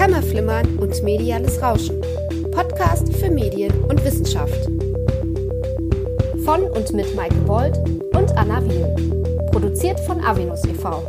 [0.00, 2.00] Kammerflimmern und mediales Rauschen.
[2.52, 4.64] Podcast für Medien und Wissenschaft.
[6.42, 7.76] Von und mit Maike Bold
[8.16, 8.86] und Anna Wiel.
[9.50, 11.06] Produziert von Avenus e.V.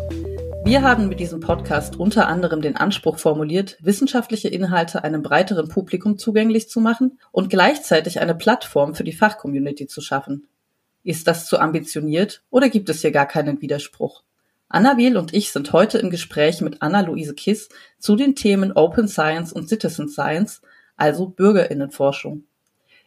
[0.65, 6.17] Wir haben mit diesem Podcast unter anderem den Anspruch formuliert, wissenschaftliche Inhalte einem breiteren Publikum
[6.17, 10.49] zugänglich zu machen und gleichzeitig eine Plattform für die Fachcommunity zu schaffen.
[11.05, 14.21] Ist das zu ambitioniert oder gibt es hier gar keinen Widerspruch?
[14.74, 17.67] Anna Wiel und ich sind heute im Gespräch mit Anna-Luise Kiss
[17.99, 20.61] zu den Themen Open Science und Citizen Science,
[20.95, 22.45] also Bürgerinnenforschung.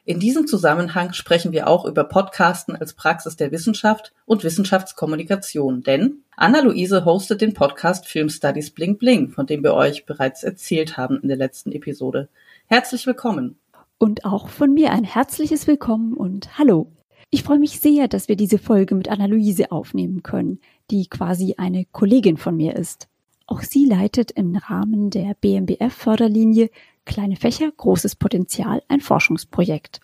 [0.04, 6.18] In diesem Zusammenhang sprechen wir auch über Podcasten als Praxis der Wissenschaft und Wissenschaftskommunikation, denn
[6.36, 11.18] Anna-Luise hostet den Podcast Film Studies Bling Bling, von dem wir euch bereits erzählt haben
[11.22, 12.28] in der letzten Episode.
[12.66, 13.58] Herzlich willkommen.
[13.96, 16.92] Und auch von mir ein herzliches Willkommen und Hallo.
[17.30, 20.60] Ich freue mich sehr, dass wir diese Folge mit Anna-Luise aufnehmen können,
[20.90, 23.08] die quasi eine Kollegin von mir ist.
[23.46, 26.70] Auch sie leitet im Rahmen der BMBF-Förderlinie
[27.04, 30.00] Kleine Fächer, großes Potenzial, ein Forschungsprojekt.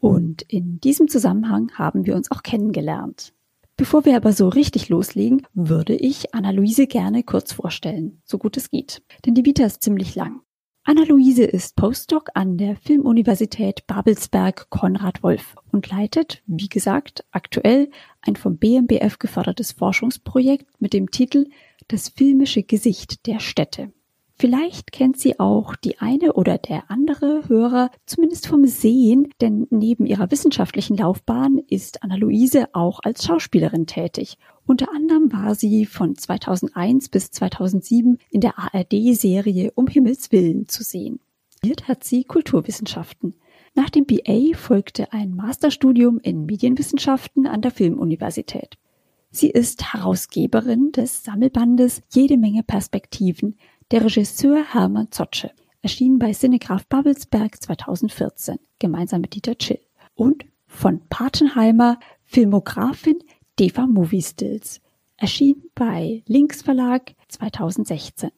[0.00, 3.32] Und in diesem Zusammenhang haben wir uns auch kennengelernt.
[3.76, 8.70] Bevor wir aber so richtig loslegen, würde ich Anna-Luise gerne kurz vorstellen, so gut es
[8.70, 9.02] geht.
[9.24, 10.40] Denn die Vita ist ziemlich lang.
[10.84, 17.88] Anna-Luise ist Postdoc an der Filmuniversität Babelsberg Konrad Wolf und leitet, wie gesagt, aktuell
[18.20, 21.46] ein vom BMBF gefördertes Forschungsprojekt mit dem Titel
[21.86, 23.92] Das filmische Gesicht der Städte.
[24.38, 30.06] Vielleicht kennt sie auch die eine oder der andere Hörer zumindest vom Sehen, denn neben
[30.06, 34.38] ihrer wissenschaftlichen Laufbahn ist Anna-Luise auch als Schauspielerin tätig.
[34.66, 40.82] Unter anderem war sie von 2001 bis 2007 in der ARD-Serie Um Himmels Willen zu
[40.82, 41.20] sehen.
[41.56, 43.34] Studiert hat sie Kulturwissenschaften.
[43.74, 48.76] Nach dem BA folgte ein Masterstudium in Medienwissenschaften an der Filmuniversität.
[49.30, 53.56] Sie ist Herausgeberin des Sammelbandes Jede Menge Perspektiven,
[53.92, 55.50] der Regisseur Hermann Zotsche
[55.82, 59.80] erschien bei Cinegraph Babelsberg 2014 gemeinsam mit Dieter Chill
[60.14, 63.22] und von Patenheimer Filmografin
[63.58, 64.80] Deva Movie Stills
[65.18, 68.30] erschien bei Links Verlag 2016.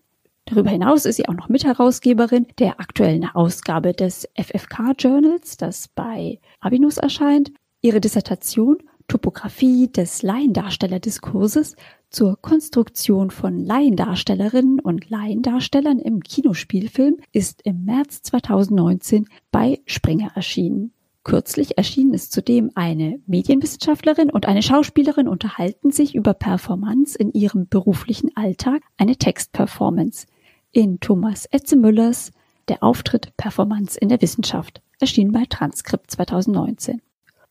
[0.47, 6.41] Darüber hinaus ist sie auch noch Mitherausgeberin der aktuellen Ausgabe des FFK Journals, das bei
[6.59, 7.53] Avinus erscheint.
[7.81, 8.79] Ihre Dissertation
[9.09, 11.77] Topographie des Laiendarstellerdiskurses
[12.11, 20.93] zur Konstruktion von Laiendarstellerinnen und Laiendarstellern im Kinospielfilm ist im März 2019 bei Springer erschienen.
[21.25, 27.67] Kürzlich erschienen ist zudem eine Medienwissenschaftlerin und eine Schauspielerin unterhalten sich über Performance in ihrem
[27.67, 30.27] beruflichen Alltag, eine Textperformance.
[30.71, 32.31] In Thomas Etzemüllers
[32.69, 37.01] Der Auftritt Performance in der Wissenschaft, erschien bei Transkript 2019.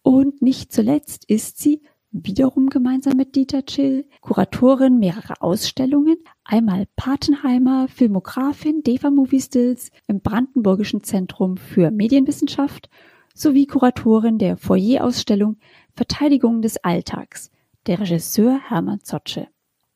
[0.04, 1.82] Und nicht zuletzt ist sie
[2.12, 10.22] wiederum gemeinsam mit Dieter Chill Kuratorin mehrerer Ausstellungen, einmal Patenheimer Filmografin Deva Movie Stills im
[10.22, 12.90] Brandenburgischen Zentrum für Medienwissenschaft
[13.34, 15.58] sowie Kuratorin der Foyer-Ausstellung
[15.96, 17.50] Verteidigung des Alltags,
[17.88, 19.48] der Regisseur Hermann Zotsche.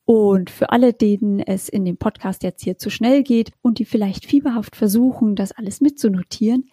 [0.06, 3.86] Und für alle, denen es in dem Podcast jetzt hier zu schnell geht und die
[3.86, 6.70] vielleicht fieberhaft versuchen, das alles mitzunotieren,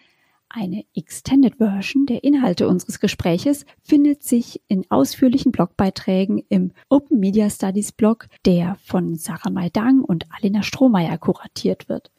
[0.55, 7.51] eine Extended Version der Inhalte unseres Gespräches findet sich in ausführlichen Blogbeiträgen im Open Media
[7.51, 12.11] Studies Blog, der von Sarah Maidang und Alina Strohmeier kuratiert wird.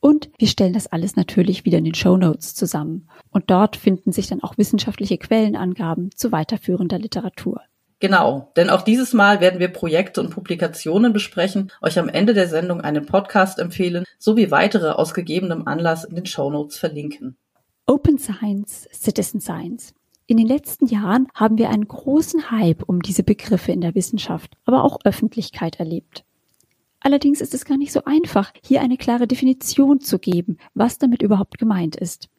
[0.00, 3.08] Und wir stellen das alles natürlich wieder in den Show Notes zusammen.
[3.30, 7.62] Und dort finden sich dann auch wissenschaftliche Quellenangaben zu weiterführender Literatur.
[8.00, 12.48] Genau, denn auch dieses Mal werden wir Projekte und Publikationen besprechen, euch am Ende der
[12.48, 17.38] Sendung einen Podcast empfehlen, sowie weitere aus gegebenem Anlass in den Show Notes verlinken.
[17.86, 19.92] Open Science, Citizen Science.
[20.26, 24.56] In den letzten Jahren haben wir einen großen Hype um diese Begriffe in der Wissenschaft,
[24.64, 26.24] aber auch Öffentlichkeit erlebt.
[27.00, 31.20] Allerdings ist es gar nicht so einfach, hier eine klare Definition zu geben, was damit
[31.20, 32.30] überhaupt gemeint ist.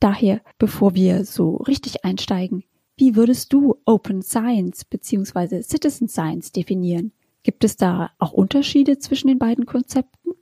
[0.00, 2.64] Daher, bevor wir so richtig einsteigen,
[2.96, 5.62] wie würdest du Open Science bzw.
[5.62, 7.12] Citizen Science definieren?
[7.44, 10.32] Gibt es da auch Unterschiede zwischen den beiden Konzepten?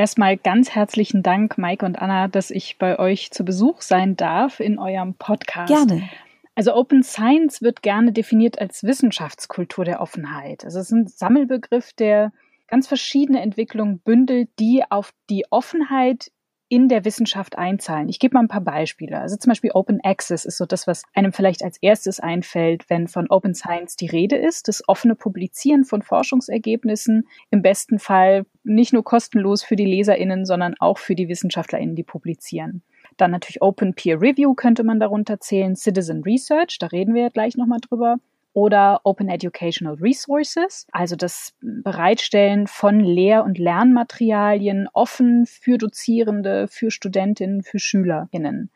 [0.00, 4.58] Erstmal ganz herzlichen Dank, Maike und Anna, dass ich bei euch zu Besuch sein darf
[4.58, 5.68] in eurem Podcast.
[5.68, 6.08] Gerne.
[6.54, 10.64] Also Open Science wird gerne definiert als Wissenschaftskultur der Offenheit.
[10.64, 12.32] Also es ist ein Sammelbegriff, der
[12.66, 16.32] ganz verschiedene Entwicklungen bündelt, die auf die Offenheit
[16.70, 18.08] in der Wissenschaft einzahlen.
[18.08, 19.20] Ich gebe mal ein paar Beispiele.
[19.20, 23.08] Also zum Beispiel Open Access ist so das, was einem vielleicht als erstes einfällt, wenn
[23.08, 24.68] von Open Science die Rede ist.
[24.68, 30.74] Das offene Publizieren von Forschungsergebnissen, im besten Fall nicht nur kostenlos für die LeserInnen, sondern
[30.78, 32.82] auch für die WissenschaftlerInnen, die publizieren.
[33.16, 37.28] Dann natürlich Open Peer Review könnte man darunter zählen, Citizen Research, da reden wir ja
[37.30, 38.16] gleich nochmal drüber.
[38.52, 46.90] Oder Open Educational Resources, also das Bereitstellen von Lehr- und Lernmaterialien offen für Dozierende, für
[46.90, 48.70] Studentinnen, für Schülerinnen.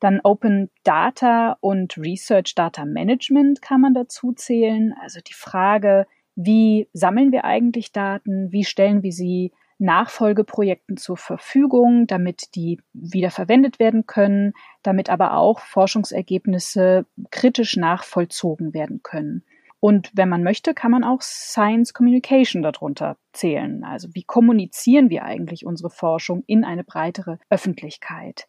[0.00, 4.94] Dann Open Data und Research Data Management kann man dazu zählen.
[5.02, 8.52] Also die Frage, wie sammeln wir eigentlich Daten?
[8.52, 14.52] Wie stellen wir sie Nachfolgeprojekten zur Verfügung, damit die wieder verwendet werden können,
[14.82, 19.44] damit aber auch Forschungsergebnisse kritisch nachvollzogen werden können.
[19.80, 23.84] Und wenn man möchte, kann man auch Science Communication darunter zählen.
[23.84, 28.48] Also wie kommunizieren wir eigentlich unsere Forschung in eine breitere Öffentlichkeit?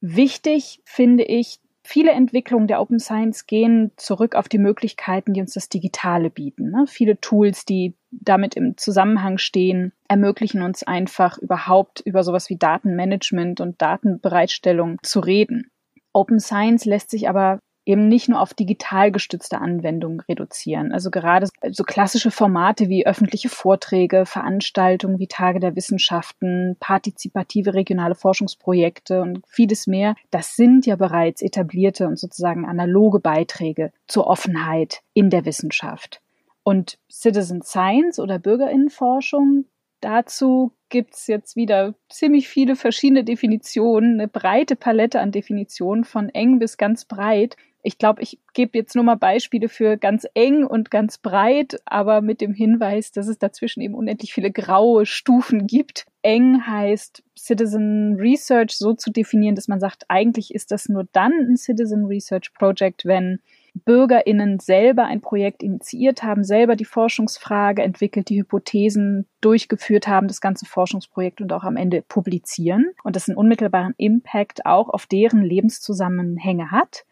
[0.00, 5.54] Wichtig finde ich, viele Entwicklungen der Open Science gehen zurück auf die Möglichkeiten, die uns
[5.54, 6.70] das Digitale bieten.
[6.70, 6.84] Ne?
[6.86, 13.60] Viele Tools, die damit im Zusammenhang stehen, ermöglichen uns einfach überhaupt über sowas wie Datenmanagement
[13.60, 15.70] und Datenbereitstellung zu reden.
[16.12, 20.92] Open Science lässt sich aber eben nicht nur auf digital gestützte Anwendungen reduzieren.
[20.92, 28.16] Also gerade so klassische Formate wie öffentliche Vorträge, Veranstaltungen wie Tage der Wissenschaften, partizipative regionale
[28.16, 35.00] Forschungsprojekte und vieles mehr, das sind ja bereits etablierte und sozusagen analoge Beiträge zur Offenheit
[35.14, 36.20] in der Wissenschaft.
[36.64, 39.66] Und Citizen Science oder Bürgerinnenforschung,
[40.00, 46.58] dazu gibt's jetzt wieder ziemlich viele verschiedene Definitionen, eine breite Palette an Definitionen von eng
[46.58, 47.56] bis ganz breit.
[47.86, 52.20] Ich glaube, ich gebe jetzt nur mal Beispiele für ganz eng und ganz breit, aber
[52.20, 56.04] mit dem Hinweis, dass es dazwischen eben unendlich viele graue Stufen gibt.
[56.22, 61.30] Eng heißt Citizen Research so zu definieren, dass man sagt, eigentlich ist das nur dann
[61.32, 63.38] ein Citizen Research Project, wenn
[63.84, 70.40] BürgerInnen selber ein Projekt initiiert haben, selber die Forschungsfrage entwickelt, die Hypothesen durchgeführt haben, das
[70.40, 75.42] ganze Forschungsprojekt und auch am Ende publizieren und das einen unmittelbaren Impact auch auf deren
[75.44, 77.04] Lebenszusammenhänge hat.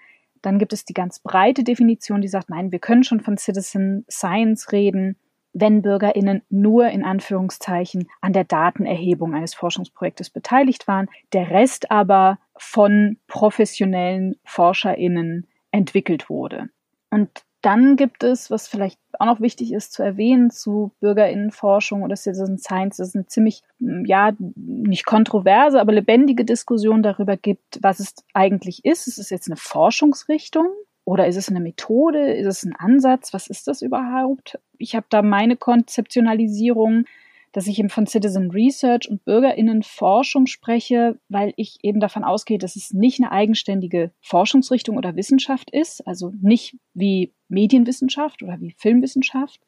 [0.44, 4.05] Dann gibt es die ganz breite Definition, die sagt, nein, wir können schon von Citizen
[4.11, 5.17] Science reden,
[5.55, 12.38] wenn BürgerInnen nur in Anführungszeichen an der Datenerhebung eines Forschungsprojektes beteiligt waren, der Rest aber
[12.58, 16.69] von professionellen ForscherInnen entwickelt wurde.
[17.11, 22.15] Und dann gibt es, was vielleicht auch noch wichtig ist zu erwähnen, zu Bürgerinnenforschung oder
[22.15, 27.79] Citizen Science, dass es eine ziemlich, hm, ja, nicht kontroverse, aber lebendige Diskussion darüber gibt,
[27.81, 29.07] was es eigentlich ist.
[29.07, 30.67] Ist es jetzt eine Forschungsrichtung
[31.05, 32.35] oder ist es eine Methode?
[32.35, 33.33] Ist es ein Ansatz?
[33.33, 34.59] Was ist das überhaupt?
[34.77, 37.07] Ich habe da meine Konzeptionalisierung
[37.55, 42.75] dass ich eben von Citizen Research und Bürgerinnenforschung spreche, weil ich eben davon ausgehe, dass
[42.75, 49.61] es nicht eine eigenständige Forschungsrichtung oder Wissenschaft ist, also nicht wie Medienwissenschaft oder wie Filmwissenschaft.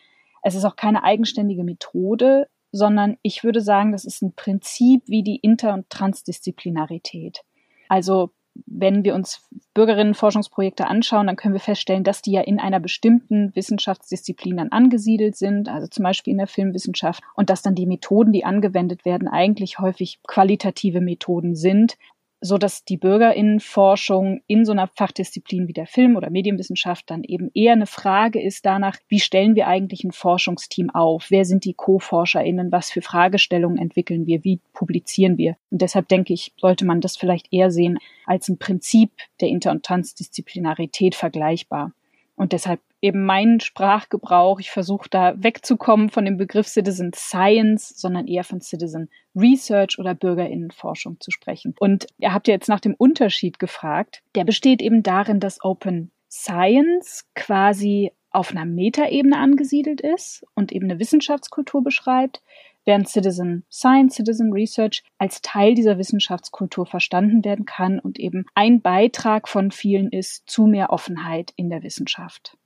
[0.42, 5.22] Es ist auch keine eigenständige Methode, sondern ich würde sagen, das ist ein Prinzip wie
[5.22, 7.44] die Inter- und Transdisziplinarität.
[7.88, 8.32] Also
[8.66, 13.54] wenn wir uns Bürgerinnenforschungsprojekte anschauen, dann können wir feststellen, dass die ja in einer bestimmten
[13.54, 18.32] Wissenschaftsdisziplin dann angesiedelt sind, also zum Beispiel in der Filmwissenschaft, und dass dann die Methoden,
[18.32, 21.96] die angewendet werden, eigentlich häufig qualitative Methoden sind
[22.40, 27.50] so dass die Bürgerinnenforschung in so einer Fachdisziplin wie der Film- oder Medienwissenschaft dann eben
[27.54, 31.26] eher eine Frage ist danach, wie stellen wir eigentlich ein Forschungsteam auf?
[31.30, 32.72] Wer sind die Co-ForscherInnen?
[32.72, 34.44] Was für Fragestellungen entwickeln wir?
[34.44, 35.56] Wie publizieren wir?
[35.70, 39.10] Und deshalb denke ich, sollte man das vielleicht eher sehen als ein Prinzip
[39.40, 41.92] der Inter- und Transdisziplinarität vergleichbar.
[42.36, 44.60] Und deshalb eben mein Sprachgebrauch.
[44.60, 50.14] Ich versuche da wegzukommen von dem Begriff Citizen Science, sondern eher von Citizen Research oder
[50.14, 51.74] Bürgerinnenforschung zu sprechen.
[51.78, 54.22] Und ihr habt ja jetzt nach dem Unterschied gefragt.
[54.34, 60.90] Der besteht eben darin, dass Open Science quasi auf einer Metaebene angesiedelt ist und eben
[60.90, 62.42] eine Wissenschaftskultur beschreibt,
[62.84, 68.80] während Citizen Science, Citizen Research als Teil dieser Wissenschaftskultur verstanden werden kann und eben ein
[68.80, 72.56] Beitrag von vielen ist zu mehr Offenheit in der Wissenschaft.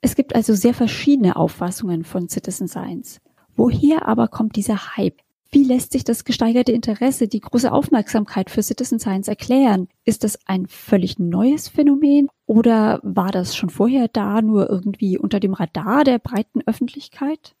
[0.00, 3.20] Es gibt also sehr verschiedene Auffassungen von Citizen Science.
[3.56, 5.20] Woher aber kommt dieser Hype?
[5.50, 9.88] Wie lässt sich das gesteigerte Interesse, die große Aufmerksamkeit für Citizen Science erklären?
[10.04, 15.40] Ist das ein völlig neues Phänomen oder war das schon vorher da, nur irgendwie unter
[15.40, 17.54] dem Radar der breiten Öffentlichkeit?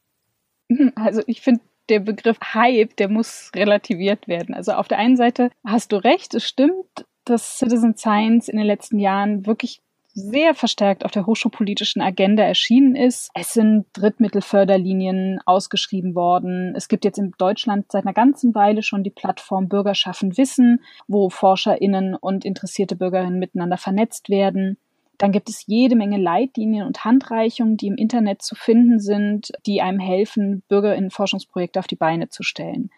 [0.96, 4.54] Also ich finde, der Begriff Hype, der muss relativiert werden.
[4.54, 8.66] Also auf der einen Seite hast du recht, es stimmt, dass Citizen Science in den
[8.66, 9.80] letzten Jahren wirklich
[10.18, 13.30] sehr verstärkt auf der hochschulpolitischen Agenda erschienen ist.
[13.34, 16.74] Es sind Drittmittelförderlinien ausgeschrieben worden.
[16.76, 21.30] Es gibt jetzt in Deutschland seit einer ganzen Weile schon die Plattform Bürger Wissen, wo
[21.30, 24.76] ForscherInnen und interessierte Bürgerinnen miteinander vernetzt werden.
[25.18, 29.82] Dann gibt es jede Menge Leitlinien und Handreichungen, die im Internet zu finden sind, die
[29.82, 32.90] einem helfen, Bürgerinnen-Forschungsprojekte auf die Beine zu stellen.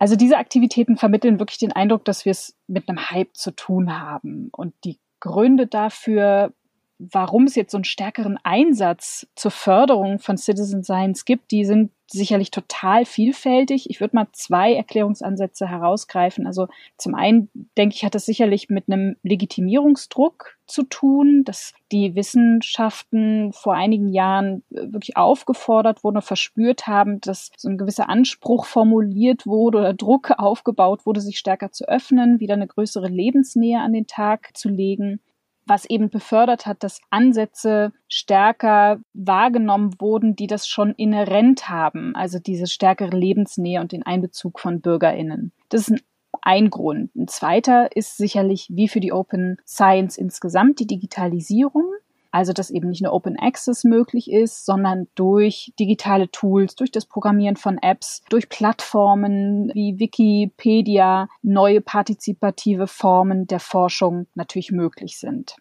[0.00, 3.98] Also diese Aktivitäten vermitteln wirklich den Eindruck, dass wir es mit einem Hype zu tun
[3.98, 4.48] haben.
[4.52, 6.52] Und die Gründe dafür
[6.98, 11.92] warum es jetzt so einen stärkeren Einsatz zur Förderung von Citizen Science gibt, die sind
[12.10, 13.90] sicherlich total vielfältig.
[13.90, 16.46] Ich würde mal zwei Erklärungsansätze herausgreifen.
[16.46, 22.14] Also zum einen denke ich, hat das sicherlich mit einem Legitimierungsdruck zu tun, dass die
[22.14, 29.46] Wissenschaften vor einigen Jahren wirklich aufgefordert wurden, verspürt haben, dass so ein gewisser Anspruch formuliert
[29.46, 34.06] wurde oder Druck aufgebaut wurde, sich stärker zu öffnen, wieder eine größere Lebensnähe an den
[34.06, 35.20] Tag zu legen
[35.68, 42.38] was eben befördert hat, dass Ansätze stärker wahrgenommen wurden, die das schon inhärent haben, also
[42.38, 45.52] diese stärkere Lebensnähe und den Einbezug von Bürgerinnen.
[45.68, 46.00] Das ist ein
[46.42, 47.14] ein Grund.
[47.14, 51.84] Ein zweiter ist sicherlich wie für die Open Science insgesamt die Digitalisierung.
[52.30, 57.06] Also, dass eben nicht nur Open Access möglich ist, sondern durch digitale Tools, durch das
[57.06, 65.56] Programmieren von Apps, durch Plattformen wie Wikipedia neue partizipative Formen der Forschung natürlich möglich sind.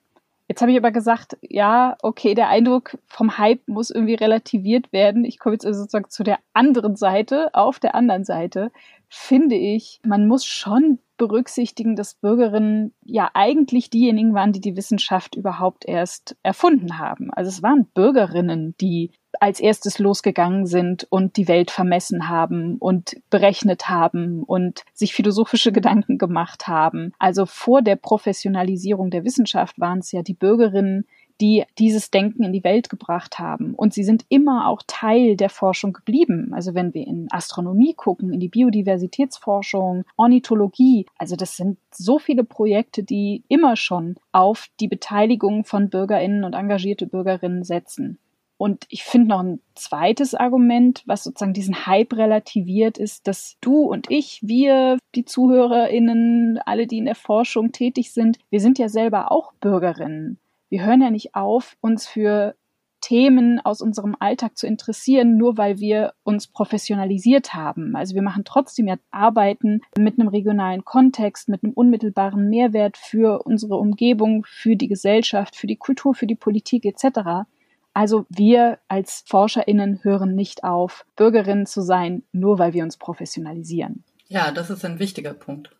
[0.49, 5.25] Jetzt habe ich aber gesagt, ja, okay, der Eindruck vom Hype muss irgendwie relativiert werden.
[5.25, 7.49] Ich komme jetzt also sozusagen zu der anderen Seite.
[7.53, 8.71] Auf der anderen Seite
[9.09, 15.35] finde ich, man muss schon berücksichtigen, dass Bürgerinnen ja eigentlich diejenigen waren, die die Wissenschaft
[15.35, 17.31] überhaupt erst erfunden haben.
[17.33, 23.17] Also es waren Bürgerinnen, die als erstes losgegangen sind und die Welt vermessen haben und
[23.29, 27.13] berechnet haben und sich philosophische Gedanken gemacht haben.
[27.19, 31.05] Also vor der Professionalisierung der Wissenschaft waren es ja die Bürgerinnen,
[31.41, 33.73] die dieses Denken in die Welt gebracht haben.
[33.75, 36.51] Und sie sind immer auch Teil der Forschung geblieben.
[36.53, 42.43] Also wenn wir in Astronomie gucken, in die Biodiversitätsforschung, Ornithologie, also das sind so viele
[42.43, 48.19] Projekte, die immer schon auf die Beteiligung von Bürgerinnen und engagierte Bürgerinnen setzen.
[48.59, 53.81] Und ich finde noch ein zweites Argument, was sozusagen diesen Hype relativiert, ist, dass du
[53.81, 58.89] und ich, wir, die ZuhörerInnen, alle, die in der Forschung tätig sind, wir sind ja
[58.89, 62.55] selber auch Bürgerinnen wir hören ja nicht auf, uns für
[63.01, 67.95] Themen aus unserem Alltag zu interessieren, nur weil wir uns professionalisiert haben.
[67.95, 73.43] Also wir machen trotzdem ja Arbeiten mit einem regionalen Kontext, mit einem unmittelbaren Mehrwert für
[73.43, 77.47] unsere Umgebung, für die Gesellschaft, für die Kultur, für die Politik etc.
[77.93, 84.03] Also wir als Forscherinnen hören nicht auf, Bürgerinnen zu sein, nur weil wir uns professionalisieren.
[84.27, 85.75] Ja, das ist ein wichtiger Punkt.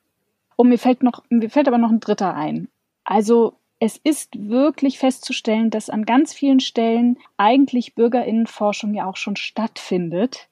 [0.56, 2.70] Und mir fällt noch, mir fällt aber noch ein dritter ein.
[3.03, 9.36] Also es ist wirklich festzustellen, dass an ganz vielen Stellen eigentlich Bürgerinnenforschung ja auch schon
[9.36, 10.48] stattfindet.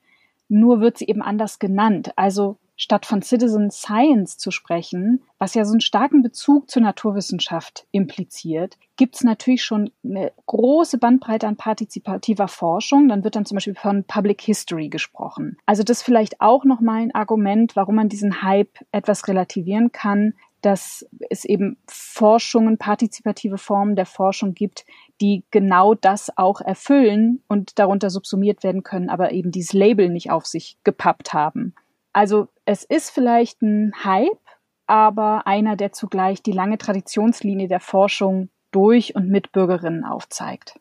[0.47, 2.11] Nur wird sie eben anders genannt.
[2.17, 7.87] Also statt von Citizen Science zu sprechen, was ja so einen starken Bezug zur Naturwissenschaft
[7.91, 13.07] impliziert, gibt es natürlich schon eine große Bandbreite an partizipativer Forschung.
[13.07, 15.57] Dann wird dann zum Beispiel von Public History gesprochen.
[15.65, 20.33] Also das vielleicht auch nochmal ein Argument, warum man diesen Hype etwas relativieren kann
[20.65, 24.85] dass es eben Forschungen, partizipative Formen der Forschung gibt,
[25.21, 30.31] die genau das auch erfüllen und darunter subsumiert werden können, aber eben dieses Label nicht
[30.31, 31.75] auf sich gepappt haben.
[32.13, 34.39] Also es ist vielleicht ein Hype,
[34.87, 40.79] aber einer, der zugleich die lange Traditionslinie der Forschung durch und mit Bürgerinnen aufzeigt.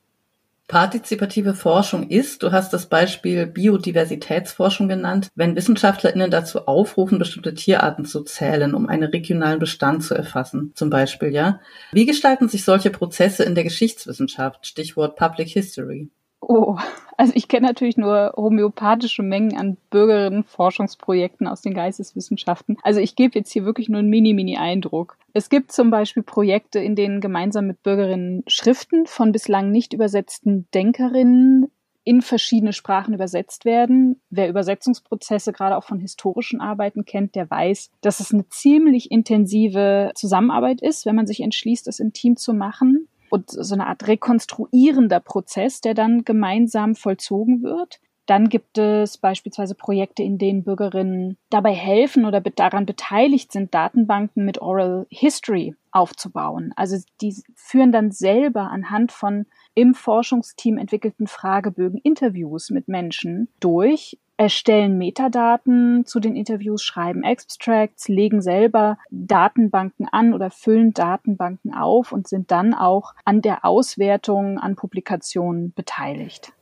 [0.66, 8.06] Partizipative Forschung ist, du hast das Beispiel Biodiversitätsforschung genannt, wenn WissenschaftlerInnen dazu aufrufen, bestimmte Tierarten
[8.06, 11.60] zu zählen, um einen regionalen Bestand zu erfassen, zum Beispiel, ja.
[11.92, 14.66] Wie gestalten sich solche Prozesse in der Geschichtswissenschaft?
[14.66, 16.08] Stichwort Public History.
[16.46, 16.76] Oh,
[17.16, 22.76] also ich kenne natürlich nur homöopathische Mengen an Bürgerinnenforschungsprojekten aus den Geisteswissenschaften.
[22.82, 25.16] Also ich gebe jetzt hier wirklich nur einen Mini-Mini-Eindruck.
[25.32, 30.68] Es gibt zum Beispiel Projekte, in denen gemeinsam mit Bürgerinnen Schriften von bislang nicht übersetzten
[30.74, 31.70] Denkerinnen
[32.06, 34.20] in verschiedene Sprachen übersetzt werden.
[34.28, 40.12] Wer Übersetzungsprozesse gerade auch von historischen Arbeiten kennt, der weiß, dass es eine ziemlich intensive
[40.14, 44.06] Zusammenarbeit ist, wenn man sich entschließt, das im Team zu machen und so eine Art
[44.06, 47.98] rekonstruierender Prozess, der dann gemeinsam vollzogen wird.
[48.26, 54.44] Dann gibt es beispielsweise Projekte, in denen Bürgerinnen dabei helfen oder daran beteiligt sind, Datenbanken
[54.44, 56.72] mit Oral History aufzubauen.
[56.76, 64.16] Also die führen dann selber anhand von im Forschungsteam entwickelten Fragebögen Interviews mit Menschen durch,
[64.36, 72.12] erstellen Metadaten zu den Interviews, schreiben Extracts, legen selber Datenbanken an oder füllen Datenbanken auf
[72.12, 76.52] und sind dann auch an der Auswertung an Publikationen beteiligt.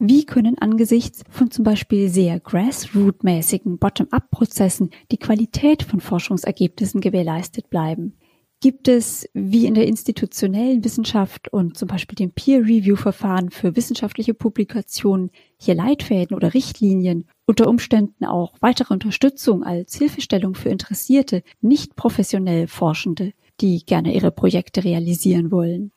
[0.00, 8.14] Wie können angesichts von zum Beispiel sehr grassroot-mäßigen Bottom-up-Prozessen die Qualität von Forschungsergebnissen gewährleistet bleiben?
[8.60, 15.30] Gibt es, wie in der institutionellen Wissenschaft und zum Beispiel dem Peer-Review-Verfahren für wissenschaftliche Publikationen,
[15.58, 22.66] hier Leitfäden oder Richtlinien, unter Umständen auch weitere Unterstützung als Hilfestellung für Interessierte, nicht professionell
[22.66, 25.92] Forschende, die gerne ihre Projekte realisieren wollen?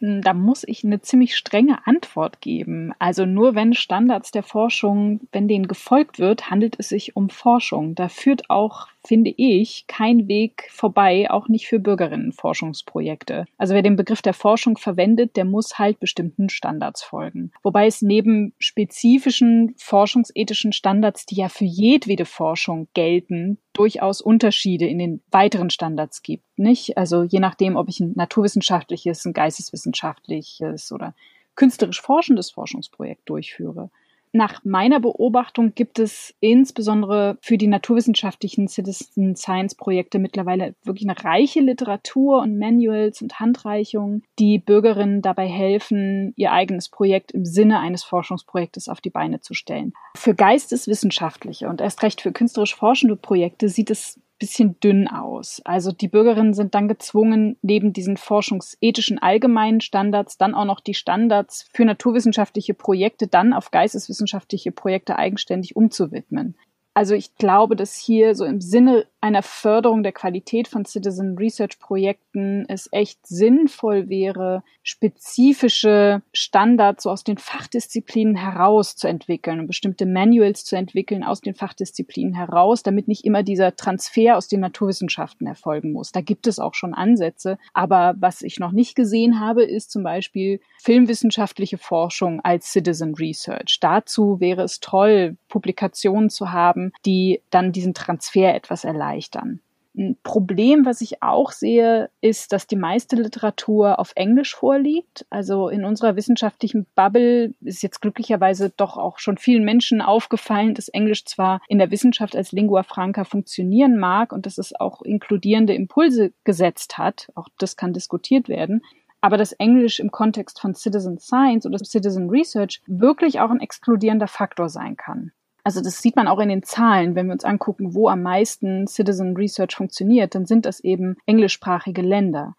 [0.00, 2.92] Hm, da muss ich eine ziemlich strenge Antwort geben.
[2.98, 7.94] Also nur wenn Standards der Forschung, wenn denen gefolgt wird, handelt es sich um Forschung.
[7.94, 13.46] Da führt auch finde ich, kein Weg vorbei, auch nicht für Bürgerinnenforschungsprojekte.
[13.56, 17.52] Also wer den Begriff der Forschung verwendet, der muss halt bestimmten Standards folgen.
[17.62, 24.98] Wobei es neben spezifischen forschungsethischen Standards, die ja für jedwede Forschung gelten, durchaus Unterschiede in
[24.98, 26.98] den weiteren Standards gibt, nicht?
[26.98, 31.14] Also je nachdem, ob ich ein naturwissenschaftliches, ein geisteswissenschaftliches oder
[31.54, 33.90] künstlerisch forschendes Forschungsprojekt durchführe.
[34.32, 41.24] Nach meiner Beobachtung gibt es insbesondere für die naturwissenschaftlichen Citizen Science Projekte mittlerweile wirklich eine
[41.24, 47.80] reiche Literatur und Manuals und Handreichungen, die Bürgerinnen dabei helfen, ihr eigenes Projekt im Sinne
[47.80, 49.92] eines Forschungsprojektes auf die Beine zu stellen.
[50.16, 55.62] Für geisteswissenschaftliche und erst recht für künstlerisch forschende Projekte sieht es bisschen dünn aus.
[55.64, 60.94] Also die Bürgerinnen sind dann gezwungen, neben diesen forschungsethischen allgemeinen Standards dann auch noch die
[60.94, 66.56] Standards für naturwissenschaftliche Projekte dann auf geisteswissenschaftliche Projekte eigenständig umzuwidmen.
[66.94, 71.78] Also ich glaube, dass hier so im Sinne einer Förderung der Qualität von Citizen Research
[71.78, 79.66] Projekten es echt sinnvoll wäre, spezifische Standards so aus den Fachdisziplinen heraus zu entwickeln und
[79.66, 84.60] bestimmte Manuals zu entwickeln aus den Fachdisziplinen heraus, damit nicht immer dieser Transfer aus den
[84.60, 86.12] Naturwissenschaften erfolgen muss.
[86.12, 87.58] Da gibt es auch schon Ansätze.
[87.74, 93.78] Aber was ich noch nicht gesehen habe, ist zum Beispiel filmwissenschaftliche Forschung als Citizen Research.
[93.80, 99.60] Dazu wäre es toll, Publikationen zu haben, die dann diesen Transfer etwas erleichtern erleichtern.
[99.98, 105.26] Ein Problem, was ich auch sehe, ist, dass die meiste Literatur auf Englisch vorliegt.
[105.30, 110.88] Also in unserer wissenschaftlichen Bubble ist jetzt glücklicherweise doch auch schon vielen Menschen aufgefallen, dass
[110.88, 115.74] Englisch zwar in der Wissenschaft als Lingua Franca funktionieren mag und dass es auch inkludierende
[115.74, 117.28] Impulse gesetzt hat.
[117.34, 118.82] Auch das kann diskutiert werden
[119.22, 124.28] aber dass Englisch im Kontext von Citizen Science oder Citizen Research wirklich auch ein exkludierender
[124.28, 125.32] Faktor sein kann.
[125.64, 128.86] Also das sieht man auch in den Zahlen, wenn wir uns angucken, wo am meisten
[128.86, 132.54] Citizen Research funktioniert, dann sind das eben englischsprachige Länder.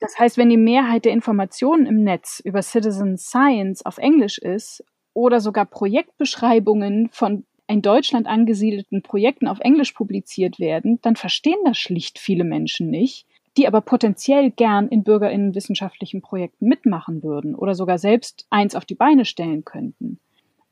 [0.00, 4.84] Das heißt, wenn die Mehrheit der Informationen im Netz über Citizen Science auf Englisch ist
[5.14, 11.78] oder sogar Projektbeschreibungen von in Deutschland angesiedelten Projekten auf Englisch publiziert werden, dann verstehen das
[11.78, 17.98] schlicht viele Menschen nicht, die aber potenziell gern in bürgerinnenwissenschaftlichen Projekten mitmachen würden oder sogar
[17.98, 20.20] selbst eins auf die Beine stellen könnten.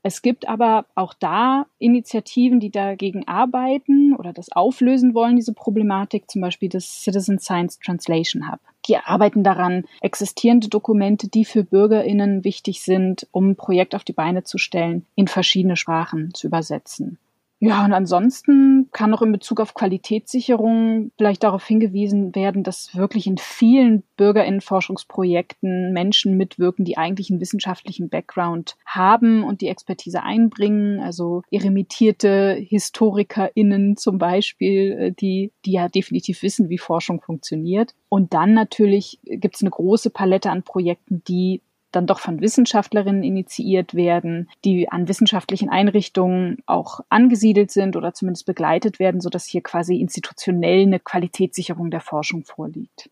[0.04, 6.28] Es gibt aber auch da Initiativen, die dagegen arbeiten oder das auflösen wollen, diese Problematik,
[6.28, 8.58] zum Beispiel das Citizen Science Translation Hub.
[8.88, 14.12] Die arbeiten daran, existierende Dokumente, die für BürgerInnen wichtig sind, um ein Projekt auf die
[14.12, 17.18] Beine zu stellen, in verschiedene Sprachen zu übersetzen.
[17.64, 23.28] Ja, und ansonsten kann auch in Bezug auf Qualitätssicherung vielleicht darauf hingewiesen werden, dass wirklich
[23.28, 30.98] in vielen Bürgerinnenforschungsprojekten Menschen mitwirken, die eigentlich einen wissenschaftlichen Background haben und die Expertise einbringen.
[30.98, 37.94] Also irremitierte HistorikerInnen zum Beispiel, äh, die, die ja definitiv wissen, wie Forschung funktioniert.
[38.08, 43.22] Und dann natürlich gibt es eine große Palette an Projekten, die dann doch von Wissenschaftlerinnen
[43.22, 49.62] initiiert werden, die an wissenschaftlichen Einrichtungen auch angesiedelt sind oder zumindest begleitet werden, sodass hier
[49.62, 53.10] quasi institutionell eine Qualitätssicherung der Forschung vorliegt.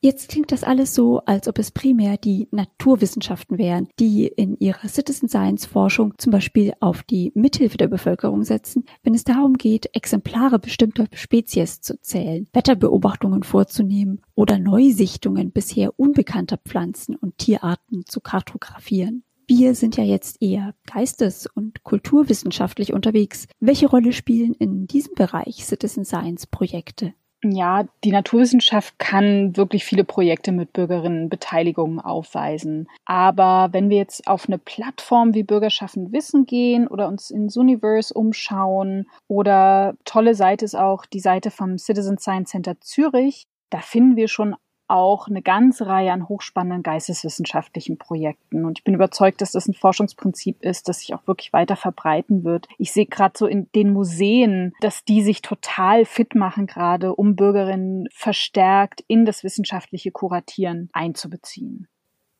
[0.00, 4.86] Jetzt klingt das alles so, als ob es primär die Naturwissenschaften wären, die in ihrer
[4.86, 9.96] Citizen Science Forschung zum Beispiel auf die Mithilfe der Bevölkerung setzen, wenn es darum geht,
[9.96, 18.20] Exemplare bestimmter Spezies zu zählen, Wetterbeobachtungen vorzunehmen oder Neusichtungen bisher unbekannter Pflanzen und Tierarten zu
[18.20, 19.24] kartografieren.
[19.48, 23.48] Wir sind ja jetzt eher geistes- und kulturwissenschaftlich unterwegs.
[23.58, 27.14] Welche Rolle spielen in diesem Bereich Citizen Science Projekte?
[27.44, 32.88] Ja, die Naturwissenschaft kann wirklich viele Projekte mit Bürgerinnenbeteiligung aufweisen.
[33.04, 38.12] Aber wenn wir jetzt auf eine Plattform wie Bürgerschaffen Wissen gehen oder uns ins Universe
[38.12, 44.16] umschauen oder tolle Seite ist auch die Seite vom Citizen Science Center Zürich, da finden
[44.16, 44.56] wir schon
[44.88, 48.64] auch eine ganze Reihe an hochspannenden geisteswissenschaftlichen Projekten.
[48.64, 52.44] Und ich bin überzeugt, dass das ein Forschungsprinzip ist, das sich auch wirklich weiter verbreiten
[52.44, 52.66] wird.
[52.78, 57.36] Ich sehe gerade so in den Museen, dass die sich total fit machen, gerade um
[57.36, 61.86] Bürgerinnen verstärkt in das wissenschaftliche Kuratieren einzubeziehen.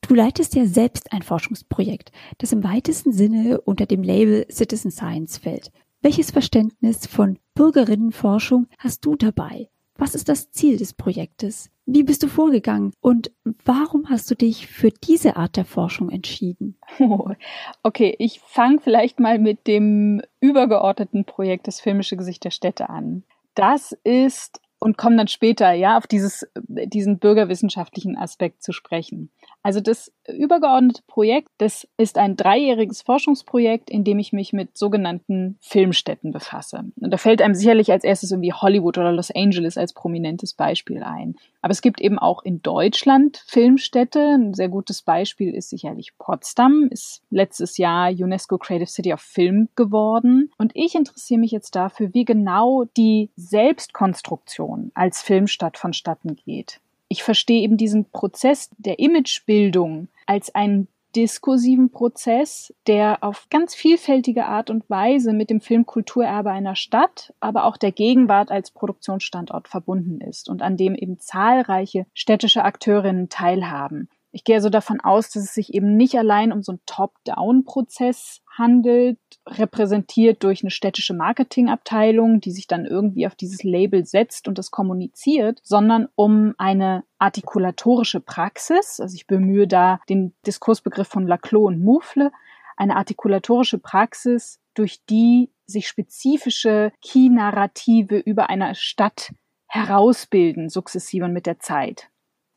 [0.08, 5.36] Du leitest ja selbst ein Forschungsprojekt, das im weitesten Sinne unter dem Label Citizen Science
[5.36, 5.70] fällt.
[6.00, 9.68] Welches Verständnis von Bürgerinnenforschung hast du dabei?
[9.98, 11.70] Was ist das Ziel des Projektes?
[11.84, 13.32] Wie bist du vorgegangen und
[13.64, 16.78] warum hast du dich für diese Art der Forschung entschieden?
[17.82, 23.24] Okay, ich fange vielleicht mal mit dem übergeordneten Projekt das filmische Gesicht der Städte an.
[23.54, 29.30] Das ist und komme dann später ja auf dieses diesen bürgerwissenschaftlichen Aspekt zu sprechen.
[29.68, 35.58] Also das übergeordnete Projekt, das ist ein dreijähriges Forschungsprojekt, in dem ich mich mit sogenannten
[35.60, 36.84] Filmstädten befasse.
[36.98, 41.02] Und da fällt einem sicherlich als erstes irgendwie Hollywood oder Los Angeles als prominentes Beispiel
[41.02, 41.36] ein.
[41.60, 44.20] Aber es gibt eben auch in Deutschland Filmstädte.
[44.38, 49.68] Ein sehr gutes Beispiel ist sicherlich Potsdam, ist letztes Jahr UNESCO Creative City of Film
[49.76, 50.50] geworden.
[50.56, 57.22] Und ich interessiere mich jetzt dafür, wie genau die Selbstkonstruktion als Filmstadt vonstatten geht ich
[57.22, 64.68] verstehe eben diesen Prozess der Imagebildung als einen diskursiven Prozess, der auf ganz vielfältige Art
[64.68, 70.50] und Weise mit dem Filmkulturerbe einer Stadt, aber auch der Gegenwart als Produktionsstandort verbunden ist
[70.50, 74.10] und an dem eben zahlreiche städtische Akteurinnen teilhaben.
[74.38, 78.40] Ich gehe also davon aus, dass es sich eben nicht allein um so einen Top-Down-Prozess
[78.56, 84.56] handelt, repräsentiert durch eine städtische Marketingabteilung, die sich dann irgendwie auf dieses Label setzt und
[84.56, 89.00] das kommuniziert, sondern um eine artikulatorische Praxis.
[89.00, 92.30] Also ich bemühe da den Diskursbegriff von Laclos und Moufle,
[92.76, 99.32] eine artikulatorische Praxis, durch die sich spezifische Key-Narrative über einer Stadt
[99.66, 102.08] herausbilden, sukzessive und mit der Zeit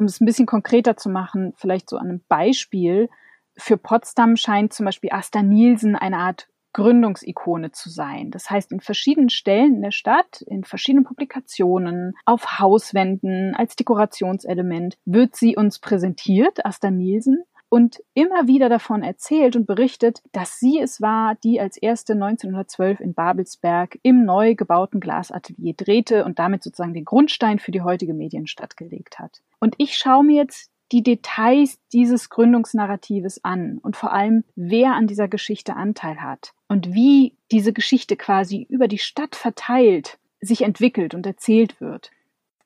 [0.01, 3.07] um es ein bisschen konkreter zu machen, vielleicht so an einem Beispiel.
[3.55, 8.31] Für Potsdam scheint zum Beispiel Asta Nielsen eine Art Gründungsikone zu sein.
[8.31, 14.97] Das heißt, in verschiedenen Stellen in der Stadt, in verschiedenen Publikationen, auf Hauswänden, als Dekorationselement
[15.05, 20.77] wird sie uns präsentiert, Asta Nielsen und immer wieder davon erzählt und berichtet, dass sie
[20.77, 26.63] es war, die als erste 1912 in Babelsberg im neu gebauten Glasatelier drehte und damit
[26.63, 29.39] sozusagen den Grundstein für die heutige Medienstadt gelegt hat.
[29.61, 35.07] Und ich schaue mir jetzt die Details dieses Gründungsnarratives an und vor allem, wer an
[35.07, 41.13] dieser Geschichte Anteil hat und wie diese Geschichte quasi über die Stadt verteilt sich entwickelt
[41.13, 42.11] und erzählt wird.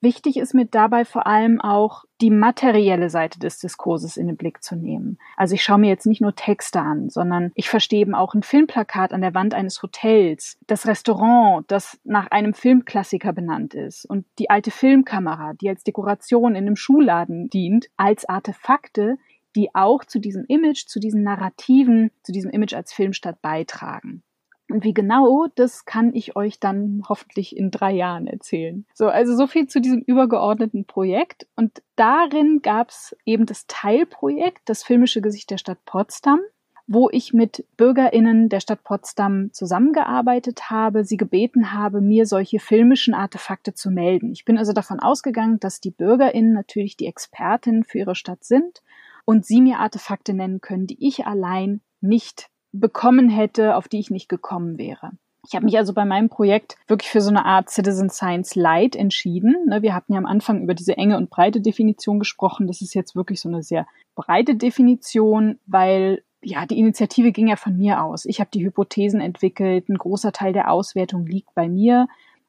[0.00, 4.62] Wichtig ist mir dabei vor allem auch die materielle Seite des Diskurses in den Blick
[4.62, 5.18] zu nehmen.
[5.36, 8.42] Also ich schaue mir jetzt nicht nur Texte an, sondern ich verstehe eben auch ein
[8.42, 14.24] Filmplakat an der Wand eines Hotels, das Restaurant, das nach einem Filmklassiker benannt ist und
[14.38, 19.18] die alte Filmkamera, die als Dekoration in einem Schuhladen dient, als Artefakte,
[19.56, 24.22] die auch zu diesem Image, zu diesen Narrativen, zu diesem Image als Filmstadt beitragen.
[24.68, 28.84] Und wie genau, das kann ich euch dann hoffentlich in drei Jahren erzählen.
[28.94, 31.46] So, also so viel zu diesem übergeordneten Projekt.
[31.54, 36.40] Und darin gab es eben das Teilprojekt, das filmische Gesicht der Stadt Potsdam,
[36.88, 43.14] wo ich mit BürgerInnen der Stadt Potsdam zusammengearbeitet habe, sie gebeten habe, mir solche filmischen
[43.14, 44.32] Artefakte zu melden.
[44.32, 48.82] Ich bin also davon ausgegangen, dass die BürgerInnen natürlich die Expertinnen für ihre Stadt sind
[49.24, 54.10] und sie mir Artefakte nennen können, die ich allein nicht bekommen hätte, auf die ich
[54.10, 55.12] nicht gekommen wäre.
[55.48, 58.96] Ich habe mich also bei meinem Projekt wirklich für so eine Art Citizen Science Light
[58.96, 59.54] entschieden.
[59.68, 62.66] Ne, wir hatten ja am Anfang über diese enge und breite Definition gesprochen.
[62.66, 63.86] Das ist jetzt wirklich so eine sehr
[64.16, 68.24] breite Definition, weil ja, die Initiative ging ja von mir aus.
[68.24, 69.88] Ich habe die Hypothesen entwickelt.
[69.88, 72.08] Ein großer Teil der Auswertung liegt bei mir.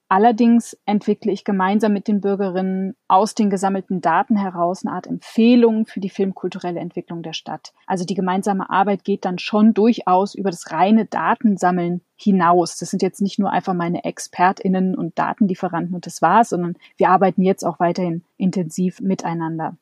[0.09, 5.85] Allerdings entwickle ich gemeinsam mit den Bürgerinnen aus den gesammelten Daten heraus eine Art Empfehlung
[5.85, 7.73] für die filmkulturelle Entwicklung der Stadt.
[7.85, 12.77] Also die gemeinsame Arbeit geht dann schon durchaus über das reine Datensammeln hinaus.
[12.77, 17.09] Das sind jetzt nicht nur einfach meine Expertinnen und Datenlieferanten und das war's, sondern wir
[17.09, 19.75] arbeiten jetzt auch weiterhin intensiv miteinander.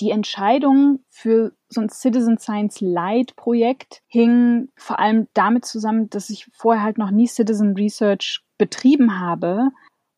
[0.00, 6.30] Die Entscheidung für so ein Citizen Science Light Projekt hing vor allem damit zusammen, dass
[6.30, 9.68] ich vorher halt noch nie Citizen Research betrieben habe.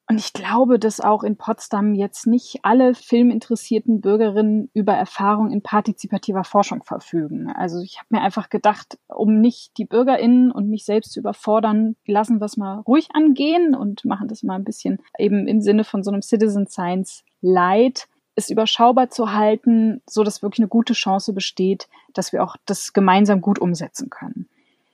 [0.08, 5.62] Und ich glaube, dass auch in Potsdam jetzt nicht alle filminteressierten Bürgerinnen über Erfahrung in
[5.62, 7.50] partizipativer Forschung verfügen.
[7.50, 11.96] Also ich habe mir einfach gedacht, um nicht die Bürgerinnen und mich selbst zu überfordern,
[12.06, 15.82] lassen wir es mal ruhig angehen und machen das mal ein bisschen eben im Sinne
[15.82, 20.92] von so einem Citizen Science Light es überschaubar zu halten, so dass wirklich eine gute
[20.92, 24.48] Chance besteht, dass wir auch das gemeinsam gut umsetzen können.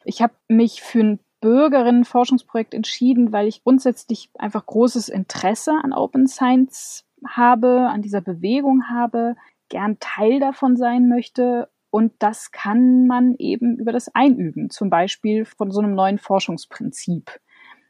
[0.05, 6.27] Ich habe mich für ein Bürgerinnenforschungsprojekt entschieden, weil ich grundsätzlich einfach großes Interesse an Open
[6.27, 9.37] Science habe, an dieser Bewegung habe,
[9.69, 11.69] gern Teil davon sein möchte.
[11.91, 17.39] Und das kann man eben über das Einüben, zum Beispiel von so einem neuen Forschungsprinzip.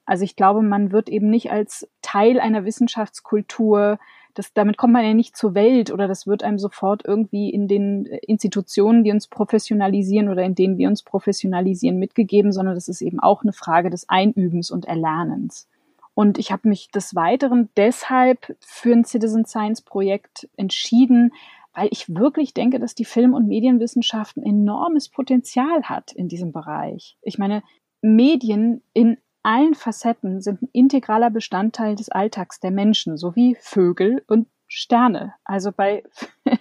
[0.05, 3.99] Also ich glaube, man wird eben nicht als Teil einer Wissenschaftskultur
[4.35, 7.69] das, damit kommt man ja nicht zur Welt oder das wird einem sofort irgendwie in
[7.69, 13.03] den Institutionen, die uns professionalisieren oder in denen wir uns professionalisieren, mitgegeben, sondern das ist
[13.03, 15.69] eben auch eine Frage des Einübens und Erlernens.
[16.15, 21.33] Und ich habe mich des Weiteren deshalb für ein Citizen Science Projekt entschieden,
[21.75, 26.53] weil ich wirklich denke, dass die Film- und Medienwissenschaft ein enormes Potenzial hat in diesem
[26.53, 27.17] Bereich.
[27.23, 27.63] Ich meine,
[28.03, 34.49] Medien in allen Facetten sind ein integraler Bestandteil des Alltags der Menschen, sowie Vögel und
[34.69, 35.35] Sterne.
[35.45, 36.03] Also bei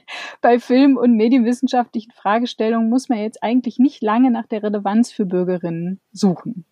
[0.42, 5.26] bei Film- und medienwissenschaftlichen Fragestellungen muss man jetzt eigentlich nicht lange nach der Relevanz für
[5.26, 6.66] Bürgerinnen suchen.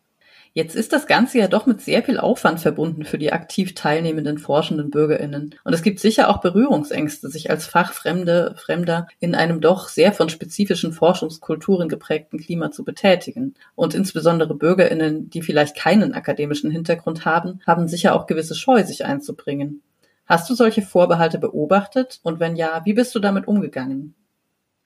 [0.54, 4.38] Jetzt ist das Ganze ja doch mit sehr viel Aufwand verbunden für die aktiv teilnehmenden
[4.38, 5.56] forschenden BürgerInnen.
[5.64, 10.30] Und es gibt sicher auch Berührungsängste, sich als Fachfremde, Fremder in einem doch sehr von
[10.30, 13.54] spezifischen Forschungskulturen geprägten Klima zu betätigen.
[13.76, 19.06] Und insbesondere BürgerInnen, die vielleicht keinen akademischen Hintergrund haben, haben sicher auch gewisse Scheu, sich
[19.06, 19.82] einzubringen.
[20.26, 22.20] Hast du solche Vorbehalte beobachtet?
[22.24, 24.16] Und wenn ja, wie bist du damit umgegangen?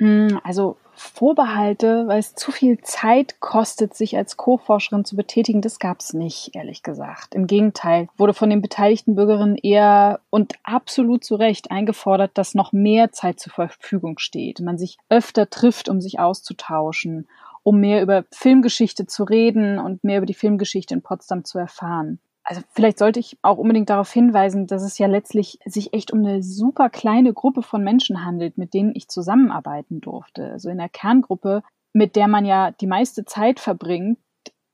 [0.04, 5.80] Hm, also Vorbehalte, weil es zu viel Zeit kostet, sich als Co-Forscherin zu betätigen, das
[5.80, 7.34] gab es nicht, ehrlich gesagt.
[7.34, 12.74] Im Gegenteil, wurde von den beteiligten Bürgerinnen eher und absolut zu Recht eingefordert, dass noch
[12.74, 17.30] mehr Zeit zur Verfügung steht, man sich öfter trifft, um sich auszutauschen,
[17.64, 22.20] um mehr über Filmgeschichte zu reden und mehr über die Filmgeschichte in Potsdam zu erfahren
[22.44, 26.20] also vielleicht sollte ich auch unbedingt darauf hinweisen, dass es ja letztlich sich echt um
[26.20, 30.52] eine super kleine Gruppe von Menschen handelt, mit denen ich zusammenarbeiten durfte.
[30.52, 34.20] Also in der Kerngruppe, mit der man ja die meiste Zeit verbringt,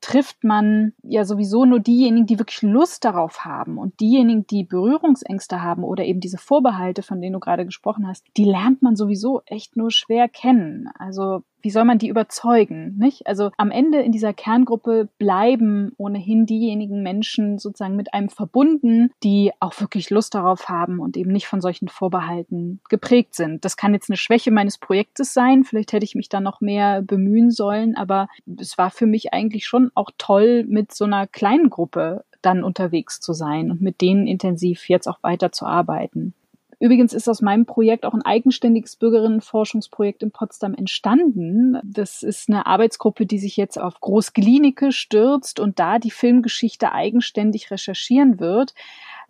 [0.00, 3.76] trifft man ja sowieso nur diejenigen, die wirklich Lust darauf haben.
[3.78, 8.24] Und diejenigen, die Berührungsängste haben oder eben diese Vorbehalte, von denen du gerade gesprochen hast,
[8.36, 10.88] die lernt man sowieso echt nur schwer kennen.
[10.98, 13.26] Also wie soll man die überzeugen, nicht?
[13.26, 19.52] Also am Ende in dieser Kerngruppe bleiben ohnehin diejenigen Menschen sozusagen mit einem verbunden, die
[19.60, 23.64] auch wirklich Lust darauf haben und eben nicht von solchen Vorbehalten geprägt sind.
[23.64, 25.64] Das kann jetzt eine Schwäche meines Projektes sein.
[25.64, 29.66] Vielleicht hätte ich mich da noch mehr bemühen sollen, aber es war für mich eigentlich
[29.66, 34.26] schon auch toll, mit so einer kleinen Gruppe dann unterwegs zu sein und mit denen
[34.26, 36.34] intensiv jetzt auch weiter zu arbeiten.
[36.80, 41.78] Übrigens ist aus meinem Projekt auch ein eigenständiges Bürgerinnenforschungsprojekt in Potsdam entstanden.
[41.84, 47.70] Das ist eine Arbeitsgruppe, die sich jetzt auf Großklinike stürzt und da die Filmgeschichte eigenständig
[47.70, 48.74] recherchieren wird.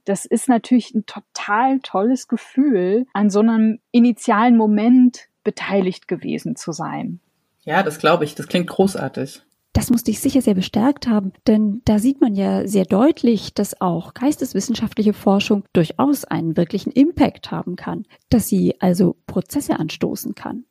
[0.05, 6.71] Das ist natürlich ein total tolles Gefühl, an so einem initialen Moment beteiligt gewesen zu
[6.71, 7.19] sein.
[7.65, 8.37] Ja, das glaube ich.
[8.37, 9.43] Das klingt großartig.
[9.81, 13.81] Das muss dich sicher sehr bestärkt haben, denn da sieht man ja sehr deutlich, dass
[13.81, 20.64] auch geisteswissenschaftliche Forschung durchaus einen wirklichen Impact haben kann, dass sie also Prozesse anstoßen kann.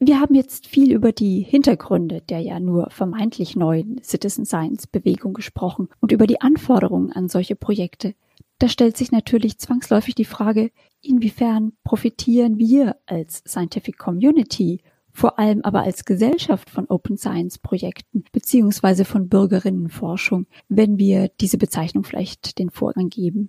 [0.00, 5.34] Wir haben jetzt viel über die Hintergründe der ja nur vermeintlich neuen Citizen Science Bewegung
[5.34, 8.16] gesprochen und über die Anforderungen an solche Projekte.
[8.58, 14.80] Da stellt sich natürlich zwangsläufig die Frage, inwiefern profitieren wir als Scientific Community
[15.16, 21.56] vor allem aber als Gesellschaft von Open Science Projekten beziehungsweise von Bürgerinnenforschung, wenn wir diese
[21.56, 23.48] Bezeichnung vielleicht den Vorrang geben?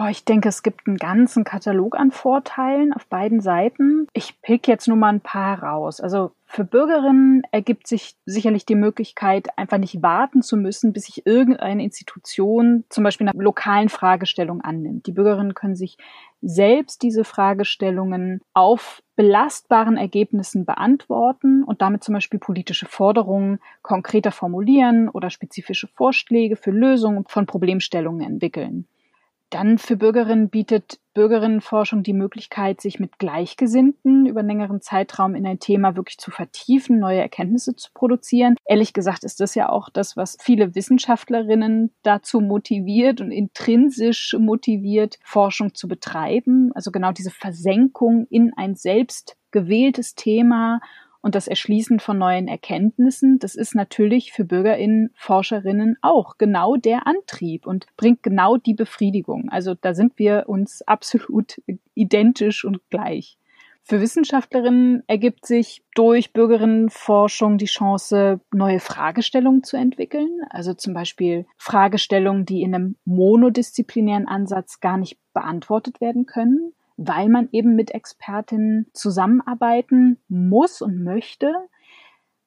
[0.00, 4.06] Oh, ich denke, es gibt einen ganzen Katalog an Vorteilen auf beiden Seiten.
[4.12, 6.00] Ich pick jetzt nur mal ein paar raus.
[6.00, 11.26] Also für Bürgerinnen ergibt sich sicherlich die Möglichkeit, einfach nicht warten zu müssen, bis sich
[11.26, 15.08] irgendeine Institution zum Beispiel einer lokalen Fragestellung annimmt.
[15.08, 15.98] Die Bürgerinnen können sich
[16.42, 25.08] selbst diese Fragestellungen auf belastbaren Ergebnissen beantworten und damit zum Beispiel politische Forderungen konkreter formulieren
[25.08, 28.86] oder spezifische Vorschläge für Lösungen von Problemstellungen entwickeln.
[29.50, 35.46] Dann für Bürgerinnen bietet Bürgerinnenforschung die Möglichkeit, sich mit Gleichgesinnten über einen längeren Zeitraum in
[35.46, 38.56] ein Thema wirklich zu vertiefen, neue Erkenntnisse zu produzieren.
[38.66, 45.18] Ehrlich gesagt ist das ja auch das, was viele Wissenschaftlerinnen dazu motiviert und intrinsisch motiviert,
[45.24, 46.70] Forschung zu betreiben.
[46.74, 50.80] Also genau diese Versenkung in ein selbst gewähltes Thema
[51.20, 57.06] und das Erschließen von neuen Erkenntnissen, das ist natürlich für Bürgerinnen, Forscherinnen auch genau der
[57.06, 59.48] Antrieb und bringt genau die Befriedigung.
[59.48, 61.60] Also da sind wir uns absolut
[61.94, 63.36] identisch und gleich.
[63.82, 70.42] Für Wissenschaftlerinnen ergibt sich durch Bürgerinnenforschung die Chance, neue Fragestellungen zu entwickeln.
[70.50, 77.28] Also zum Beispiel Fragestellungen, die in einem monodisziplinären Ansatz gar nicht beantwortet werden können weil
[77.28, 81.54] man eben mit Expertinnen zusammenarbeiten muss und möchte.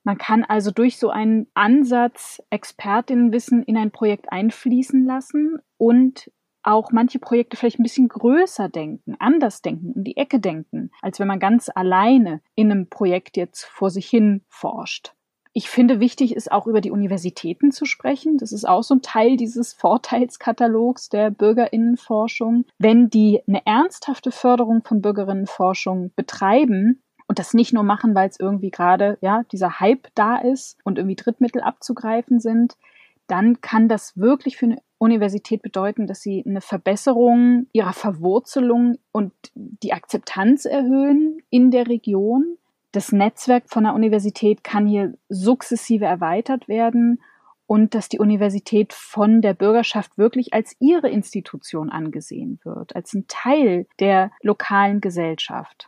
[0.04, 6.32] Man kann also durch so einen Ansatz Expertinnenwissen in ein Projekt einfließen lassen und
[6.64, 11.20] auch manche Projekte vielleicht ein bisschen größer denken, anders denken, um die Ecke denken, als
[11.20, 15.14] wenn man ganz alleine in einem Projekt jetzt vor sich hin forscht.
[15.54, 18.38] Ich finde, wichtig ist auch über die Universitäten zu sprechen.
[18.38, 22.66] Das ist auch so ein Teil dieses Vorteilskatalogs der Bürgerinnenforschung.
[22.78, 28.42] Wenn die eine ernsthafte Förderung von Bürgerinnenforschung betreiben, und das nicht nur machen, weil es
[28.42, 32.76] irgendwie gerade ja dieser Hype da ist und irgendwie Drittmittel abzugreifen sind,
[33.28, 39.32] dann kann das wirklich für eine Universität bedeuten, dass sie eine Verbesserung ihrer Verwurzelung und
[39.56, 42.58] die Akzeptanz erhöhen in der Region
[42.92, 47.22] das Netzwerk von der Universität kann hier sukzessive erweitert werden
[47.68, 53.26] und dass die Universität von der Bürgerschaft wirklich als ihre Institution angesehen wird, als ein
[53.28, 55.88] Teil der lokalen Gesellschaft.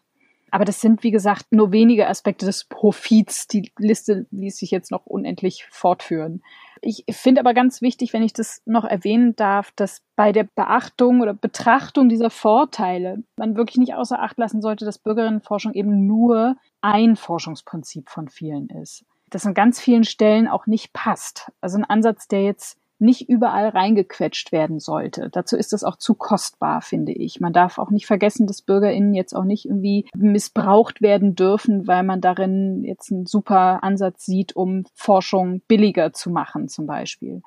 [0.49, 3.47] Aber das sind, wie gesagt, nur wenige Aspekte des Profits.
[3.47, 6.43] Die Liste ließ sich jetzt noch unendlich fortführen.
[6.85, 11.21] Ich finde aber ganz wichtig, wenn ich das noch erwähnen darf, dass bei der Beachtung
[11.21, 16.57] oder Betrachtung dieser Vorteile man wirklich nicht außer Acht lassen sollte, dass Bürgerinnenforschung eben nur
[16.81, 19.05] ein Forschungsprinzip von vielen ist.
[19.29, 21.51] Das an ganz vielen Stellen auch nicht passt.
[21.61, 25.29] Also ein Ansatz, der jetzt nicht überall reingequetscht werden sollte.
[25.31, 27.39] Dazu ist das auch zu kostbar, finde ich.
[27.39, 32.03] Man darf auch nicht vergessen, dass BürgerInnen jetzt auch nicht irgendwie missbraucht werden dürfen, weil
[32.03, 37.41] man darin jetzt einen super Ansatz sieht, um Forschung billiger zu machen, zum Beispiel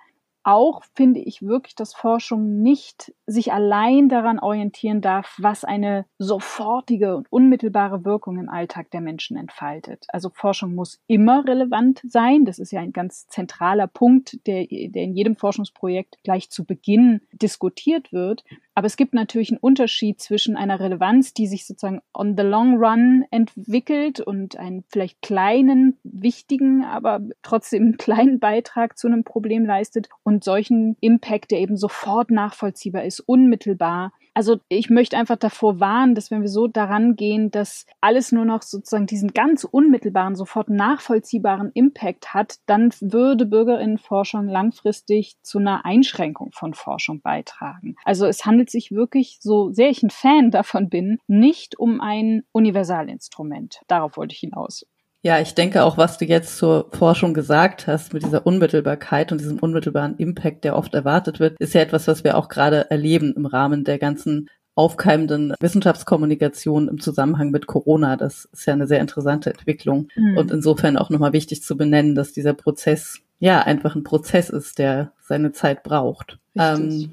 [0.47, 7.17] auch finde ich wirklich, dass Forschung nicht sich allein daran orientieren darf, was eine sofortige
[7.17, 10.07] und unmittelbare Wirkung im Alltag der Menschen entfaltet.
[10.09, 12.45] Also Forschung muss immer relevant sein.
[12.45, 17.23] Das ist ja ein ganz zentraler Punkt, der, der in jedem Forschungsprojekt gleich zu Beginn
[17.33, 18.45] diskutiert wird.
[18.77, 22.77] Aber es gibt natürlich einen Unterschied zwischen einer Relevanz, die sich sozusagen on the long
[22.77, 30.09] run entwickelt und einen vielleicht kleinen, wichtigen, aber trotzdem kleinen Beitrag zu einem Problem leistet
[30.37, 36.15] und solchen Impact, der eben sofort nachvollziehbar ist, unmittelbar also ich möchte einfach davor warnen,
[36.15, 40.69] dass wenn wir so daran gehen, dass alles nur noch sozusagen diesen ganz unmittelbaren, sofort
[40.69, 47.97] nachvollziehbaren Impact hat, dann würde Bürgerinnenforschung langfristig zu einer Einschränkung von Forschung beitragen.
[48.05, 52.43] Also es handelt sich wirklich, so sehr ich ein Fan davon bin, nicht um ein
[52.53, 53.81] Universalinstrument.
[53.87, 54.85] Darauf wollte ich hinaus.
[55.27, 59.41] Ja, ich denke auch, was du jetzt zur Forschung gesagt hast, mit dieser Unmittelbarkeit und
[59.41, 63.35] diesem unmittelbaren Impact, der oft erwartet wird, ist ja etwas, was wir auch gerade erleben
[63.35, 68.17] im Rahmen der ganzen aufkeimenden Wissenschaftskommunikation im Zusammenhang mit Corona.
[68.17, 70.39] Das ist ja eine sehr interessante Entwicklung mhm.
[70.39, 74.79] und insofern auch nochmal wichtig zu benennen, dass dieser Prozess ja einfach ein Prozess ist,
[74.79, 76.39] der seine Zeit braucht.
[76.55, 77.11] Ähm,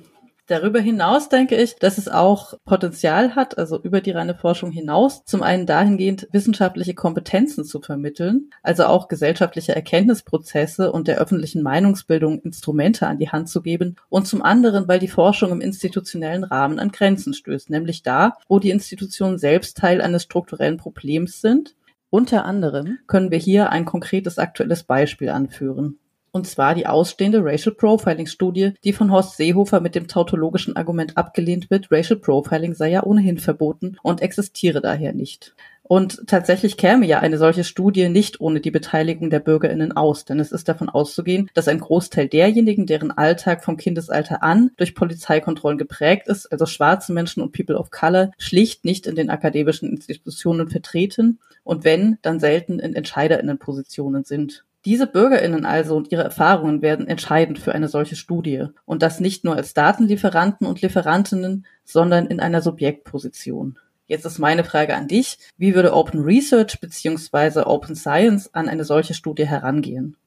[0.48, 5.24] Darüber hinaus denke ich, dass es auch Potenzial hat, also über die reine Forschung hinaus,
[5.24, 12.42] zum einen dahingehend wissenschaftliche Kompetenzen zu vermitteln, also auch gesellschaftliche Erkenntnisprozesse und der öffentlichen Meinungsbildung
[12.42, 16.78] Instrumente an die Hand zu geben und zum anderen, weil die Forschung im institutionellen Rahmen
[16.78, 21.76] an Grenzen stößt, nämlich da, wo die Institutionen selbst Teil eines strukturellen Problems sind.
[22.10, 26.00] Unter anderem können wir hier ein konkretes aktuelles Beispiel anführen
[26.34, 31.15] und zwar die ausstehende Racial Profiling Studie, die von Horst Seehofer mit dem tautologischen Argument
[31.15, 35.54] abgelehnt wird, Racial Profiling sei ja ohnehin verboten und existiere daher nicht.
[35.84, 40.39] Und tatsächlich käme ja eine solche Studie nicht ohne die Beteiligung der Bürgerinnen aus, denn
[40.39, 45.78] es ist davon auszugehen, dass ein Großteil derjenigen, deren Alltag vom Kindesalter an durch Polizeikontrollen
[45.78, 50.67] geprägt ist, also schwarze Menschen und People of Color, schlicht nicht in den akademischen Institutionen
[50.67, 54.63] vertreten und wenn, dann selten in Entscheiderinnenpositionen sind.
[54.86, 59.46] Diese Bürgerinnen also und ihre Erfahrungen werden entscheidend für eine solche Studie und das nicht
[59.46, 63.78] nur als Datenlieferanten und Lieferantinnen, sondern in einer Subjektposition.
[64.08, 65.38] Jetzt ist meine Frage an dich.
[65.58, 67.62] Wie würde Open Research bzw.
[67.62, 70.17] Open Science an eine solche Studie herangehen?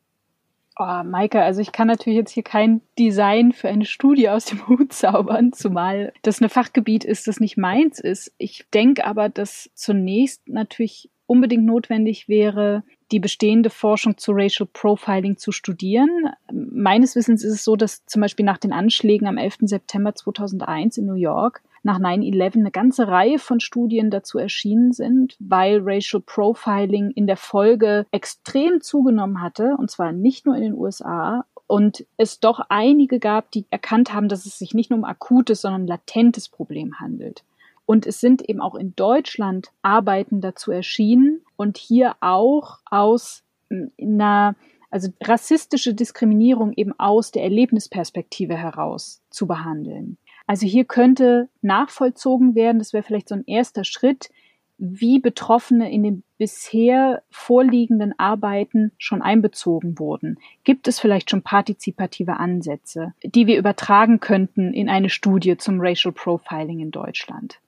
[0.79, 4.67] Oh, Maike, also ich kann natürlich jetzt hier kein Design für eine Studie aus dem
[4.69, 8.33] Hut zaubern, zumal das ein Fachgebiet ist, das nicht meins ist.
[8.39, 15.37] Ich denke aber, dass zunächst natürlich unbedingt notwendig wäre, die bestehende Forschung zu Racial Profiling
[15.37, 16.31] zu studieren.
[16.53, 19.59] Meines Wissens ist es so, dass zum Beispiel nach den Anschlägen am 11.
[19.63, 25.37] September 2001 in New York nach 9-11 eine ganze Reihe von Studien dazu erschienen sind,
[25.39, 30.75] weil Racial Profiling in der Folge extrem zugenommen hatte, und zwar nicht nur in den
[30.75, 35.05] USA, und es doch einige gab, die erkannt haben, dass es sich nicht nur um
[35.05, 37.45] akutes, sondern latentes Problem handelt.
[37.87, 43.91] Und es sind eben auch in Deutschland Arbeiten dazu erschienen und hier auch aus hm,
[44.01, 44.55] einer,
[44.91, 50.19] also rassistische Diskriminierung eben aus der Erlebnisperspektive heraus zu behandeln.
[50.47, 54.31] Also hier könnte nachvollzogen werden, das wäre vielleicht so ein erster Schritt,
[54.79, 60.39] wie Betroffene in den bisher vorliegenden Arbeiten schon einbezogen wurden.
[60.65, 66.13] Gibt es vielleicht schon partizipative Ansätze, die wir übertragen könnten in eine Studie zum Racial
[66.13, 67.59] Profiling in Deutschland?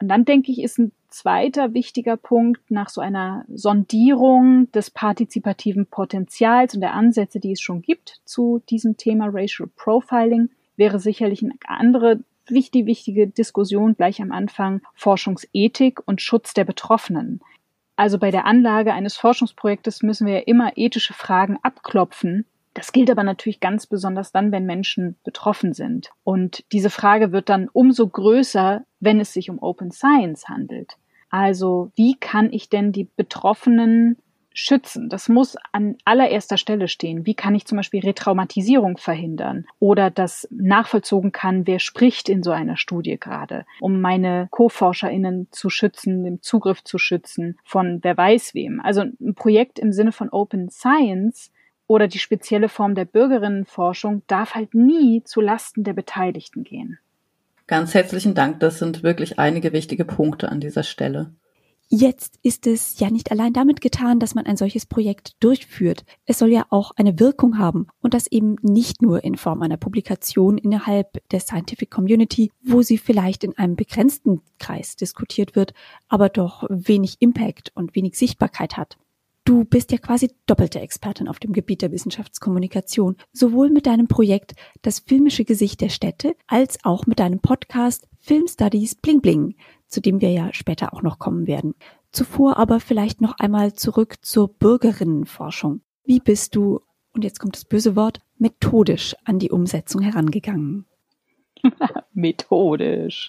[0.00, 5.86] Und dann denke ich, ist ein zweiter wichtiger Punkt nach so einer Sondierung des partizipativen
[5.86, 11.42] Potenzials und der Ansätze, die es schon gibt zu diesem Thema Racial Profiling, wäre sicherlich
[11.42, 17.40] eine andere wichtige, wichtige Diskussion gleich am Anfang Forschungsethik und Schutz der Betroffenen.
[17.96, 23.10] Also bei der Anlage eines Forschungsprojektes müssen wir ja immer ethische Fragen abklopfen, das gilt
[23.10, 26.10] aber natürlich ganz besonders dann, wenn Menschen betroffen sind.
[26.24, 30.96] Und diese Frage wird dann umso größer, wenn es sich um Open Science handelt.
[31.30, 34.16] Also wie kann ich denn die Betroffenen
[34.54, 35.08] schützen.
[35.08, 37.26] Das muss an allererster Stelle stehen.
[37.26, 42.52] Wie kann ich zum Beispiel Retraumatisierung verhindern oder dass nachvollzogen kann, wer spricht in so
[42.52, 48.54] einer Studie gerade, um meine Co-ForscherInnen zu schützen, den Zugriff zu schützen von wer weiß
[48.54, 48.80] wem.
[48.80, 51.50] Also ein Projekt im Sinne von Open Science
[51.86, 56.98] oder die spezielle Form der Bürgerinnenforschung darf halt nie zu Lasten der Beteiligten gehen.
[57.66, 58.60] Ganz herzlichen Dank.
[58.60, 61.32] Das sind wirklich einige wichtige Punkte an dieser Stelle.
[61.88, 66.04] Jetzt ist es ja nicht allein damit getan, dass man ein solches Projekt durchführt.
[66.24, 69.76] Es soll ja auch eine Wirkung haben und das eben nicht nur in Form einer
[69.76, 75.74] Publikation innerhalb der Scientific Community, wo sie vielleicht in einem begrenzten Kreis diskutiert wird,
[76.08, 78.96] aber doch wenig Impact und wenig Sichtbarkeit hat.
[79.46, 84.54] Du bist ja quasi doppelte Expertin auf dem Gebiet der Wissenschaftskommunikation, sowohl mit deinem Projekt
[84.80, 90.00] Das filmische Gesicht der Städte als auch mit deinem Podcast Film Studies Bling Bling, zu
[90.00, 91.74] dem wir ja später auch noch kommen werden.
[92.10, 95.82] Zuvor aber vielleicht noch einmal zurück zur Bürgerinnenforschung.
[96.06, 96.80] Wie bist du,
[97.12, 100.86] und jetzt kommt das böse Wort, methodisch an die Umsetzung herangegangen?
[102.14, 103.28] methodisch.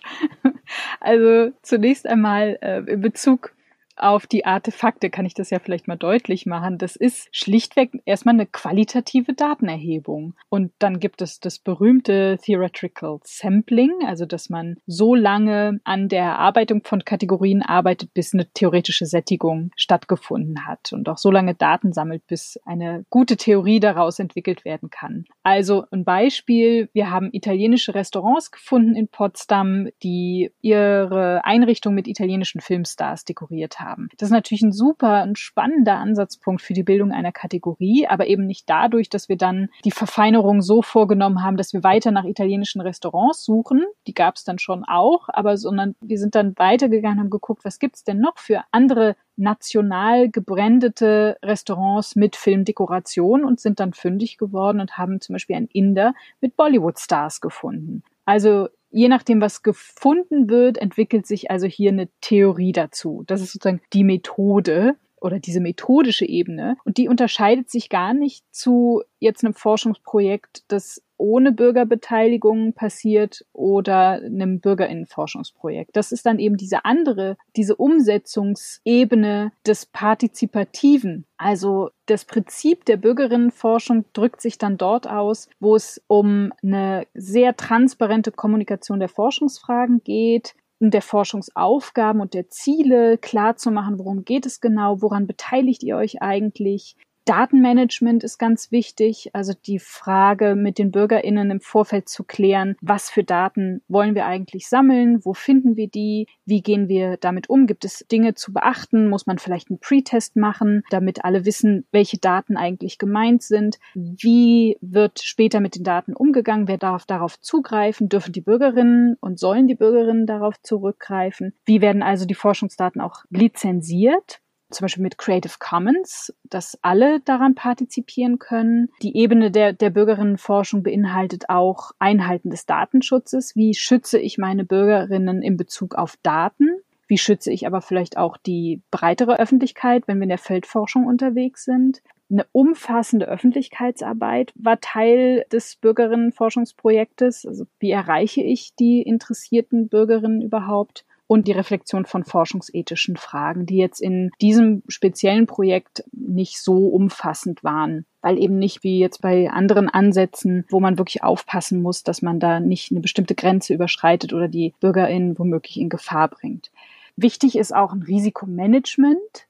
[1.01, 3.54] Also zunächst einmal äh, in Bezug
[3.97, 6.77] auf die Artefakte kann ich das ja vielleicht mal deutlich machen.
[6.77, 10.35] Das ist schlichtweg erstmal eine qualitative Datenerhebung.
[10.49, 16.23] Und dann gibt es das berühmte Theoretical Sampling, also dass man so lange an der
[16.23, 21.93] Erarbeitung von Kategorien arbeitet, bis eine theoretische Sättigung stattgefunden hat und auch so lange Daten
[21.93, 25.25] sammelt, bis eine gute Theorie daraus entwickelt werden kann.
[25.43, 32.59] Also ein Beispiel, wir haben italienische Restaurants gefunden in Potsdam, die ihre Einrichtung mit italienischen
[32.59, 34.09] Filmstars dekoriert haben haben.
[34.17, 38.45] Das ist natürlich ein super, ein spannender Ansatzpunkt für die Bildung einer Kategorie, aber eben
[38.45, 42.81] nicht dadurch, dass wir dann die Verfeinerung so vorgenommen haben, dass wir weiter nach italienischen
[42.81, 43.85] Restaurants suchen.
[44.07, 47.79] Die gab es dann schon auch, aber sondern wir sind dann weitergegangen, haben geguckt, was
[47.79, 54.79] gibt's denn noch für andere national gebrandete Restaurants mit Filmdekoration und sind dann fündig geworden
[54.79, 58.03] und haben zum Beispiel ein Inder mit Bollywood-Stars gefunden.
[58.25, 63.23] Also je nachdem, was gefunden wird, entwickelt sich also hier eine Theorie dazu.
[63.27, 66.77] Das ist sozusagen die Methode oder diese methodische Ebene.
[66.85, 74.21] Und die unterscheidet sich gar nicht zu jetzt einem Forschungsprojekt, das ohne Bürgerbeteiligung passiert oder
[74.23, 75.95] einem Bürgerinnenforschungsprojekt.
[75.95, 81.25] Das ist dann eben diese andere, diese Umsetzungsebene des Partizipativen.
[81.37, 87.55] Also das Prinzip der Bürgerinnenforschung drückt sich dann dort aus, wo es um eine sehr
[87.55, 94.45] transparente Kommunikation der Forschungsfragen geht, der Forschungsaufgaben und der Ziele klar zu machen, worum geht
[94.45, 96.95] es genau, woran beteiligt ihr euch eigentlich,
[97.25, 103.09] Datenmanagement ist ganz wichtig, also die Frage mit den Bürgerinnen im Vorfeld zu klären, was
[103.09, 107.65] für Daten wollen wir eigentlich sammeln, wo finden wir die, wie gehen wir damit um,
[107.65, 112.19] gibt es Dinge zu beachten, muss man vielleicht einen Pre-Test machen, damit alle wissen, welche
[112.19, 118.07] Daten eigentlich gemeint sind, wie wird später mit den Daten umgegangen, wer darf darauf zugreifen,
[118.07, 123.25] dürfen die Bürgerinnen und sollen die Bürgerinnen darauf zurückgreifen, wie werden also die Forschungsdaten auch
[123.31, 128.89] lizenziert, zum Beispiel mit Creative Commons, dass alle daran partizipieren können.
[129.01, 133.55] Die Ebene der, der Bürgerinnenforschung beinhaltet auch Einhalten des Datenschutzes.
[133.55, 136.69] Wie schütze ich meine Bürgerinnen in Bezug auf Daten?
[137.07, 141.63] Wie schütze ich aber vielleicht auch die breitere Öffentlichkeit, wenn wir in der Feldforschung unterwegs
[141.63, 142.01] sind?
[142.31, 147.45] Eine umfassende Öffentlichkeitsarbeit war Teil des Bürgerinnenforschungsprojektes.
[147.45, 151.05] Also wie erreiche ich die interessierten Bürgerinnen überhaupt?
[151.27, 157.63] Und die Reflexion von forschungsethischen Fragen, die jetzt in diesem speziellen Projekt nicht so umfassend
[157.63, 162.21] waren, weil eben nicht wie jetzt bei anderen Ansätzen, wo man wirklich aufpassen muss, dass
[162.21, 166.71] man da nicht eine bestimmte Grenze überschreitet oder die BürgerInnen womöglich in Gefahr bringt.
[167.15, 169.47] Wichtig ist auch ein Risikomanagement.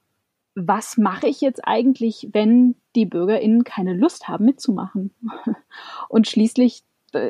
[0.54, 5.12] Was mache ich jetzt eigentlich, wenn die BürgerInnen keine Lust haben mitzumachen?
[6.10, 6.84] Und schließlich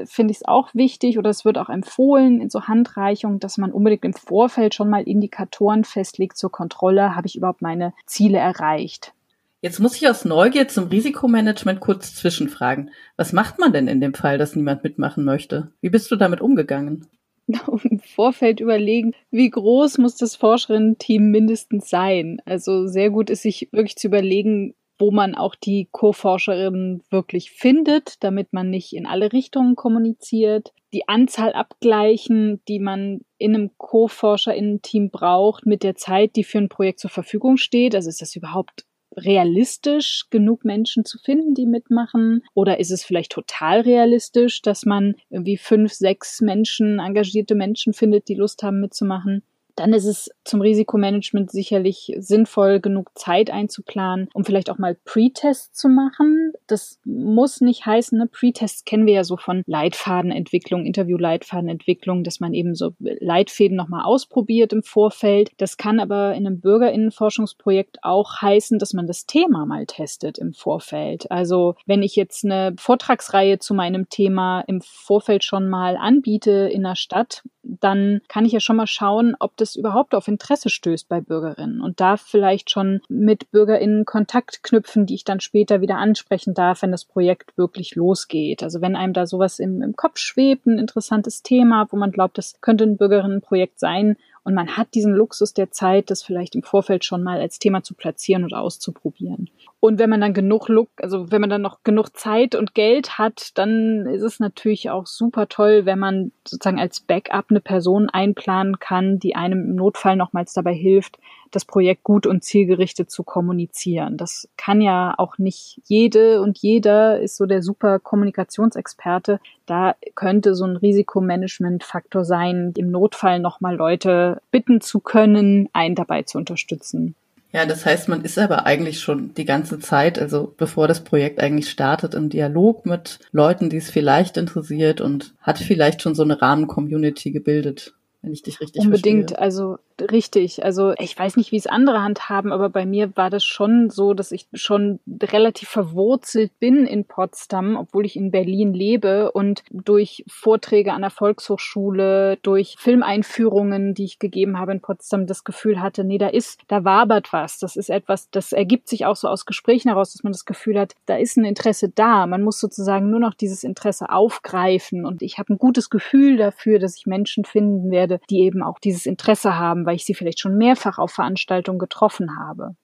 [0.05, 3.71] finde ich es auch wichtig oder es wird auch empfohlen in so Handreichungen, dass man
[3.71, 9.13] unbedingt im Vorfeld schon mal Indikatoren festlegt zur Kontrolle, habe ich überhaupt meine Ziele erreicht.
[9.61, 12.91] Jetzt muss ich aus Neugier zum Risikomanagement kurz zwischenfragen.
[13.17, 15.71] Was macht man denn in dem Fall, dass niemand mitmachen möchte?
[15.81, 17.07] Wie bist du damit umgegangen?
[17.47, 22.41] Im Vorfeld überlegen, wie groß muss das Forscherinnen-Team mindestens sein?
[22.45, 28.23] Also sehr gut ist sich wirklich zu überlegen, wo man auch die Co-Forscherinnen wirklich findet,
[28.23, 30.73] damit man nicht in alle Richtungen kommuniziert.
[30.93, 36.69] Die Anzahl abgleichen, die man in einem Co-Forscherinnen-Team braucht, mit der Zeit, die für ein
[36.69, 37.95] Projekt zur Verfügung steht.
[37.95, 38.85] Also ist das überhaupt
[39.17, 42.43] realistisch, genug Menschen zu finden, die mitmachen?
[42.53, 48.27] Oder ist es vielleicht total realistisch, dass man irgendwie fünf, sechs Menschen, engagierte Menschen findet,
[48.27, 49.43] die Lust haben mitzumachen?
[49.75, 55.73] Dann ist es zum Risikomanagement sicherlich sinnvoll, genug Zeit einzuplanen, um vielleicht auch mal Pre-Tests
[55.73, 56.53] zu machen.
[56.67, 58.27] Das muss nicht heißen, ne?
[58.27, 64.73] Pre-Tests kennen wir ja so von Leitfadenentwicklung, Interview-Leitfadenentwicklung, dass man eben so Leitfäden nochmal ausprobiert
[64.73, 65.51] im Vorfeld.
[65.57, 70.53] Das kann aber in einem Bürgerinnenforschungsprojekt auch heißen, dass man das Thema mal testet im
[70.53, 71.29] Vorfeld.
[71.31, 76.83] Also wenn ich jetzt eine Vortragsreihe zu meinem Thema im Vorfeld schon mal anbiete in
[76.83, 81.07] der Stadt, dann kann ich ja schon mal schauen, ob das überhaupt auf Interesse stößt
[81.07, 85.97] bei Bürgerinnen und da vielleicht schon mit Bürgerinnen Kontakt knüpfen, die ich dann später wieder
[85.97, 88.61] ansprechen darf, wenn das Projekt wirklich losgeht.
[88.61, 92.37] Also wenn einem da sowas im, im Kopf schwebt, ein interessantes Thema, wo man glaubt,
[92.37, 96.61] das könnte ein Bürgerinnenprojekt sein und man hat diesen Luxus der Zeit, das vielleicht im
[96.61, 99.49] Vorfeld schon mal als Thema zu platzieren und auszuprobieren.
[99.79, 103.17] Und wenn man dann genug Look, also wenn man dann noch genug Zeit und Geld
[103.17, 108.09] hat, dann ist es natürlich auch super toll, wenn man sozusagen als Backup eine Person
[108.09, 111.17] einplanen kann, die einem im Notfall nochmals dabei hilft,
[111.55, 114.17] das Projekt gut und zielgerichtet zu kommunizieren.
[114.17, 119.39] Das kann ja auch nicht jede und jeder ist so der super Kommunikationsexperte.
[119.65, 126.23] Da könnte so ein Risikomanagement-Faktor sein, im Notfall nochmal Leute bitten zu können, einen dabei
[126.23, 127.15] zu unterstützen.
[127.53, 131.39] Ja, das heißt, man ist aber eigentlich schon die ganze Zeit, also bevor das Projekt
[131.39, 136.23] eigentlich startet, im Dialog mit Leuten, die es vielleicht interessiert und hat vielleicht schon so
[136.23, 137.93] eine Rahmen-Community gebildet
[138.25, 139.39] wenn ich dich richtig Unbedingt, verstehe.
[139.39, 140.65] also richtig.
[140.65, 144.13] Also ich weiß nicht, wie es andere handhaben, aber bei mir war das schon so,
[144.13, 150.25] dass ich schon relativ verwurzelt bin in Potsdam, obwohl ich in Berlin lebe und durch
[150.27, 156.03] Vorträge an der Volkshochschule, durch Filmeinführungen, die ich gegeben habe in Potsdam, das Gefühl hatte,
[156.03, 157.59] nee, da ist, da wabert was.
[157.59, 160.79] Das ist etwas, das ergibt sich auch so aus Gesprächen heraus, dass man das Gefühl
[160.79, 162.25] hat, da ist ein Interesse da.
[162.25, 166.79] Man muss sozusagen nur noch dieses Interesse aufgreifen und ich habe ein gutes Gefühl dafür,
[166.79, 170.13] dass ich Menschen finden werde, Leute, die eben auch dieses Interesse haben, weil ich sie
[170.13, 172.75] vielleicht schon mehrfach auf Veranstaltungen getroffen habe.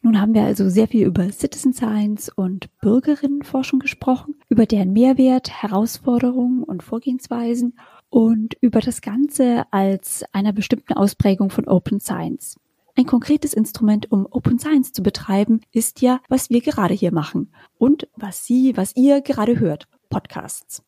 [0.00, 5.50] Nun haben wir also sehr viel über Citizen Science und Bürgerinnenforschung gesprochen, über deren Mehrwert,
[5.50, 7.76] Herausforderungen und Vorgehensweisen
[8.08, 12.56] und über das Ganze als einer bestimmten Ausprägung von Open Science.
[12.96, 17.52] Ein konkretes Instrument, um Open Science zu betreiben, ist ja, was wir gerade hier machen
[17.76, 20.82] und was Sie, was ihr gerade hört, Podcasts.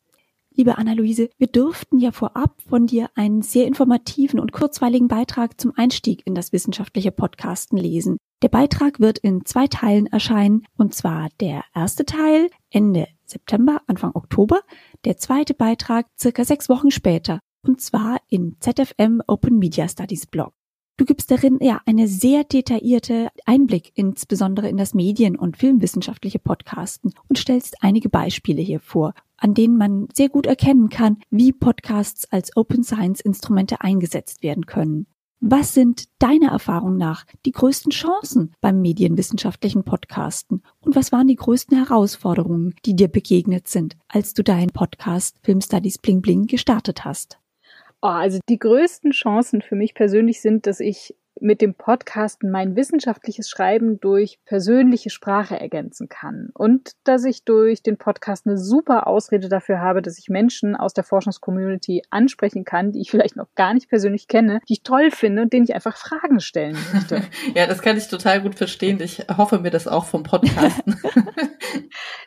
[0.53, 5.71] Liebe Anna-Luise, wir durften ja vorab von dir einen sehr informativen und kurzweiligen Beitrag zum
[5.77, 8.17] Einstieg in das wissenschaftliche Podcasten lesen.
[8.41, 14.11] Der Beitrag wird in zwei Teilen erscheinen, und zwar der erste Teil Ende September, Anfang
[14.13, 14.59] Oktober,
[15.05, 20.51] der zweite Beitrag circa sechs Wochen später, und zwar in ZFM Open Media Studies Blog.
[20.97, 27.13] Du gibst darin ja eine sehr detaillierte Einblick insbesondere in das Medien- und filmwissenschaftliche Podcasten
[27.29, 32.31] und stellst einige Beispiele hier vor, an denen man sehr gut erkennen kann, wie Podcasts
[32.31, 35.07] als Open Science Instrumente eingesetzt werden können.
[35.43, 40.61] Was sind deiner Erfahrung nach die größten Chancen beim medienwissenschaftlichen Podcasten?
[40.81, 45.59] Und was waren die größten Herausforderungen, die dir begegnet sind, als du deinen Podcast Film
[45.59, 47.39] Studies Bling Bling gestartet hast?
[48.03, 52.75] Oh, also die größten Chancen für mich persönlich sind, dass ich mit dem Podcasten mein
[52.75, 59.07] wissenschaftliches Schreiben durch persönliche Sprache ergänzen kann und dass ich durch den Podcast eine super
[59.07, 63.47] Ausrede dafür habe, dass ich Menschen aus der Forschungscommunity ansprechen kann, die ich vielleicht noch
[63.55, 67.23] gar nicht persönlich kenne, die ich toll finde und denen ich einfach Fragen stellen möchte.
[67.55, 69.01] ja, das kann ich total gut verstehen.
[69.01, 70.99] Ich hoffe mir das auch vom Podcasten.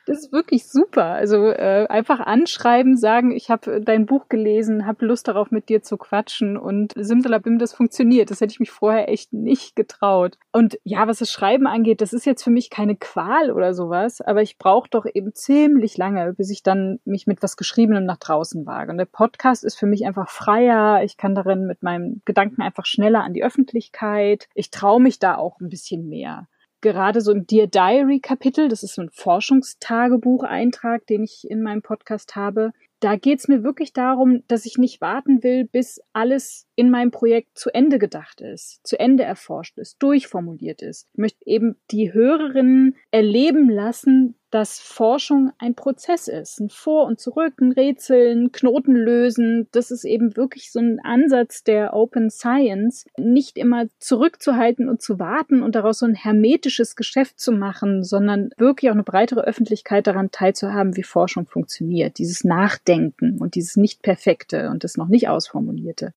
[0.07, 1.05] das ist wirklich super.
[1.05, 5.83] Also äh, einfach anschreiben, sagen, ich habe dein Buch gelesen, habe Lust darauf, mit dir
[5.83, 8.31] zu quatschen und simsalabim, das funktioniert.
[8.31, 10.39] Das hätte ich mich vorher echt nicht getraut.
[10.53, 14.21] Und ja, was das Schreiben angeht, das ist jetzt für mich keine Qual oder sowas,
[14.21, 18.19] aber ich brauche doch eben ziemlich lange, bis ich dann mich mit was Geschriebenem nach
[18.19, 18.91] draußen wage.
[18.91, 21.03] Und der Podcast ist für mich einfach freier.
[21.03, 24.49] Ich kann darin mit meinem Gedanken einfach schneller an die Öffentlichkeit.
[24.55, 26.47] Ich traue mich da auch ein bisschen mehr
[26.85, 31.83] gerade so im Dear Diary Kapitel, das ist so ein Forschungstagebucheintrag, den ich in meinem
[31.83, 36.67] Podcast habe, da geht es mir wirklich darum, dass ich nicht warten will, bis alles
[36.77, 41.09] in meinem Projekt zu Ende gedacht ist, zu Ende erforscht ist, durchformuliert ist.
[41.13, 47.19] Ich möchte eben die Hörerinnen erleben lassen, dass Forschung ein Prozess ist, ein Vor und
[47.19, 49.67] Zurück, ein Rätsel, ein Knoten lösen.
[49.73, 55.19] Das ist eben wirklich so ein Ansatz der Open Science, nicht immer zurückzuhalten und zu
[55.19, 60.07] warten und daraus so ein hermetisches Geschäft zu machen, sondern wirklich auch eine breitere Öffentlichkeit
[60.07, 62.19] daran teilzuhaben, wie Forschung funktioniert.
[62.19, 66.13] Dieses Nachdenken und dieses Nicht-Perfekte und das noch nicht Ausformulierte.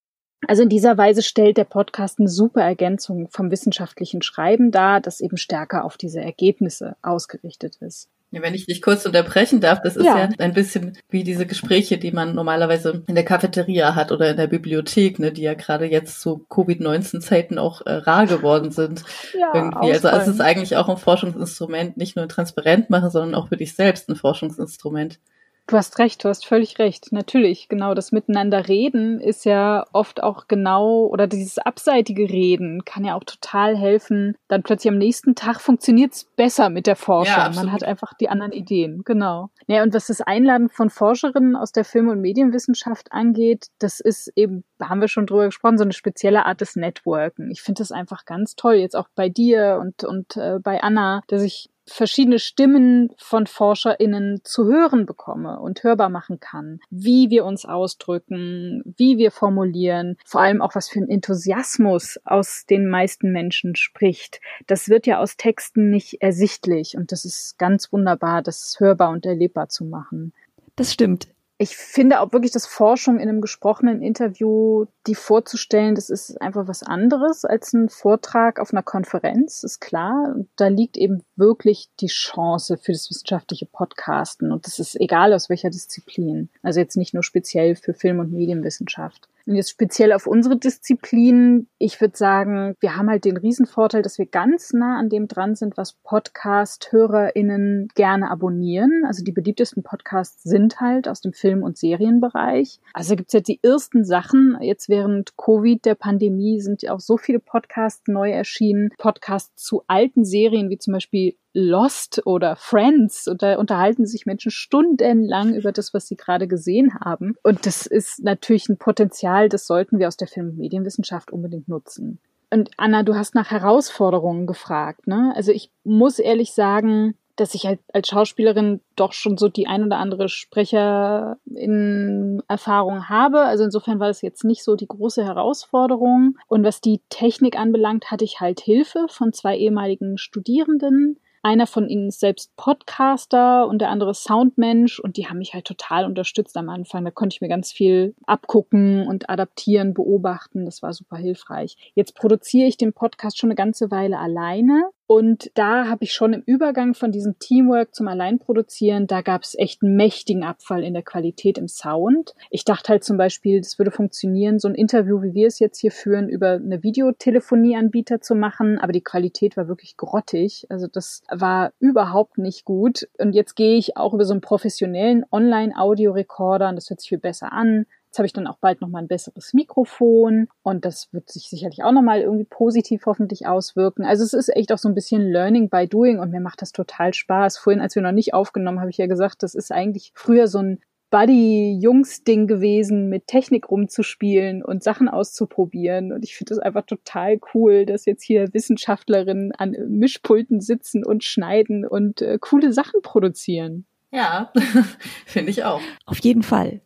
[0.45, 5.19] Also in dieser Weise stellt der Podcast eine super Ergänzung vom wissenschaftlichen Schreiben dar, das
[5.19, 8.09] eben stärker auf diese Ergebnisse ausgerichtet ist.
[8.29, 10.17] Ja, wenn ich dich kurz unterbrechen darf, das ist ja.
[10.17, 10.29] ja.
[10.39, 14.47] ein bisschen wie diese Gespräche, die man normalerweise in der Cafeteria hat oder in der
[14.47, 19.03] Bibliothek, ne, die ja gerade jetzt zu Covid-19-Zeiten auch äh, rar geworden sind.
[19.33, 19.93] Ja, irgendwie.
[19.93, 23.75] Also es ist eigentlich auch ein Forschungsinstrument, nicht nur transparent machen, sondern auch für dich
[23.75, 25.19] selbst ein Forschungsinstrument.
[25.67, 27.11] Du hast recht, du hast völlig recht.
[27.11, 33.03] Natürlich, genau, das Miteinander reden ist ja oft auch genau, oder dieses abseitige Reden kann
[33.03, 34.37] ja auch total helfen.
[34.47, 37.35] Dann plötzlich am nächsten Tag funktioniert es besser mit der Forschung.
[37.35, 39.49] Ja, Man hat einfach die anderen Ideen, genau.
[39.67, 44.31] Ja, und was das Einladen von Forscherinnen aus der Film- und Medienwissenschaft angeht, das ist
[44.37, 47.51] eben, da haben wir schon drüber gesprochen, so eine spezielle Art des Networken.
[47.51, 51.23] Ich finde das einfach ganz toll, jetzt auch bei dir und, und äh, bei Anna,
[51.27, 57.45] dass ich verschiedene Stimmen von ForscherInnen zu hören bekomme und hörbar machen kann, wie wir
[57.45, 63.31] uns ausdrücken, wie wir formulieren, vor allem auch was für ein Enthusiasmus aus den meisten
[63.31, 64.41] Menschen spricht.
[64.67, 69.25] Das wird ja aus Texten nicht ersichtlich und das ist ganz wunderbar, das hörbar und
[69.25, 70.33] erlebbar zu machen.
[70.75, 71.27] Das stimmt
[71.59, 76.67] ich finde auch wirklich, dass Forschung in einem gesprochenen Interview, die vorzustellen, das ist einfach
[76.67, 80.33] was anderes als ein Vortrag auf einer Konferenz, ist klar.
[80.35, 84.51] Und da liegt eben wirklich die Chance für das wissenschaftliche Podcasten.
[84.51, 86.49] Und das ist egal aus welcher Disziplin.
[86.61, 89.27] Also jetzt nicht nur speziell für Film- und Medienwissenschaft.
[89.47, 94.17] Und jetzt speziell auf unsere Disziplin, ich würde sagen, wir haben halt den Riesenvorteil, dass
[94.17, 99.03] wir ganz nah an dem dran sind, was Podcast-HörerInnen gerne abonnieren.
[99.07, 102.81] Also die beliebtesten Podcasts sind halt aus dem Film- und Serienbereich.
[102.93, 104.57] Also gibt's jetzt die ersten Sachen.
[104.59, 108.89] Jetzt während Covid, der Pandemie, sind ja auch so viele Podcasts neu erschienen.
[108.97, 114.51] Podcasts zu alten Serien, wie zum Beispiel Lost oder Friends und da unterhalten sich Menschen
[114.51, 117.33] stundenlang über das, was sie gerade gesehen haben.
[117.41, 121.67] Und das ist natürlich ein Potenzial, das sollten wir aus der Film- und Medienwissenschaft unbedingt
[121.67, 122.19] nutzen.
[122.51, 125.33] Und Anna, du hast nach Herausforderungen gefragt, ne?
[125.35, 129.83] Also ich muss ehrlich sagen, dass ich halt als Schauspielerin doch schon so die ein
[129.83, 133.41] oder andere Sprecher in Erfahrung habe.
[133.41, 136.37] Also insofern war das jetzt nicht so die große Herausforderung.
[136.47, 141.89] Und was die Technik anbelangt, hatte ich halt Hilfe von zwei ehemaligen Studierenden, einer von
[141.89, 146.57] ihnen ist selbst Podcaster und der andere Soundmensch und die haben mich halt total unterstützt
[146.57, 147.05] am Anfang.
[147.05, 150.65] Da konnte ich mir ganz viel abgucken und adaptieren, beobachten.
[150.65, 151.91] Das war super hilfreich.
[151.95, 156.33] Jetzt produziere ich den Podcast schon eine ganze Weile alleine und da habe ich schon
[156.33, 160.93] im Übergang von diesem Teamwork zum Alleinproduzieren, da gab es echt einen mächtigen Abfall in
[160.93, 162.35] der Qualität im Sound.
[162.49, 165.79] Ich dachte halt zum Beispiel, das würde funktionieren, so ein Interview, wie wir es jetzt
[165.79, 170.65] hier führen, über eine Videotelefonieanbieter zu machen, aber die Qualität war wirklich grottig.
[170.69, 173.07] Also das war überhaupt nicht gut.
[173.17, 177.17] Und jetzt gehe ich auch über so einen professionellen Online-Audio-Recorder und das hört sich viel
[177.17, 177.85] besser an.
[178.07, 181.83] Jetzt habe ich dann auch bald nochmal ein besseres Mikrofon und das wird sich sicherlich
[181.83, 184.05] auch nochmal irgendwie positiv hoffentlich auswirken.
[184.05, 186.71] Also es ist echt auch so ein bisschen Learning by Doing und mir macht das
[186.71, 187.57] total Spaß.
[187.57, 190.59] Vorhin, als wir noch nicht aufgenommen, habe ich ja gesagt, das ist eigentlich früher so
[190.59, 190.79] ein
[191.09, 196.11] Buddy-Jungs-Ding gewesen, mit Technik rumzuspielen und Sachen auszuprobieren.
[196.11, 201.23] Und ich finde das einfach total cool, dass jetzt hier Wissenschaftlerinnen an Mischpulten sitzen und
[201.23, 203.85] schneiden und äh, coole Sachen produzieren.
[204.11, 204.51] Ja,
[205.25, 205.81] finde ich auch.
[206.05, 206.81] Auf jeden Fall.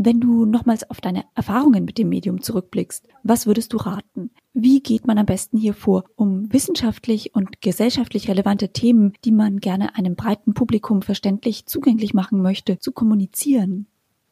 [0.00, 4.30] Wenn du nochmals auf deine Erfahrungen mit dem Medium zurückblickst, was würdest du raten?
[4.52, 9.58] Wie geht man am besten hier vor, um wissenschaftlich und gesellschaftlich relevante Themen, die man
[9.58, 13.88] gerne einem breiten Publikum verständlich zugänglich machen möchte, zu kommunizieren?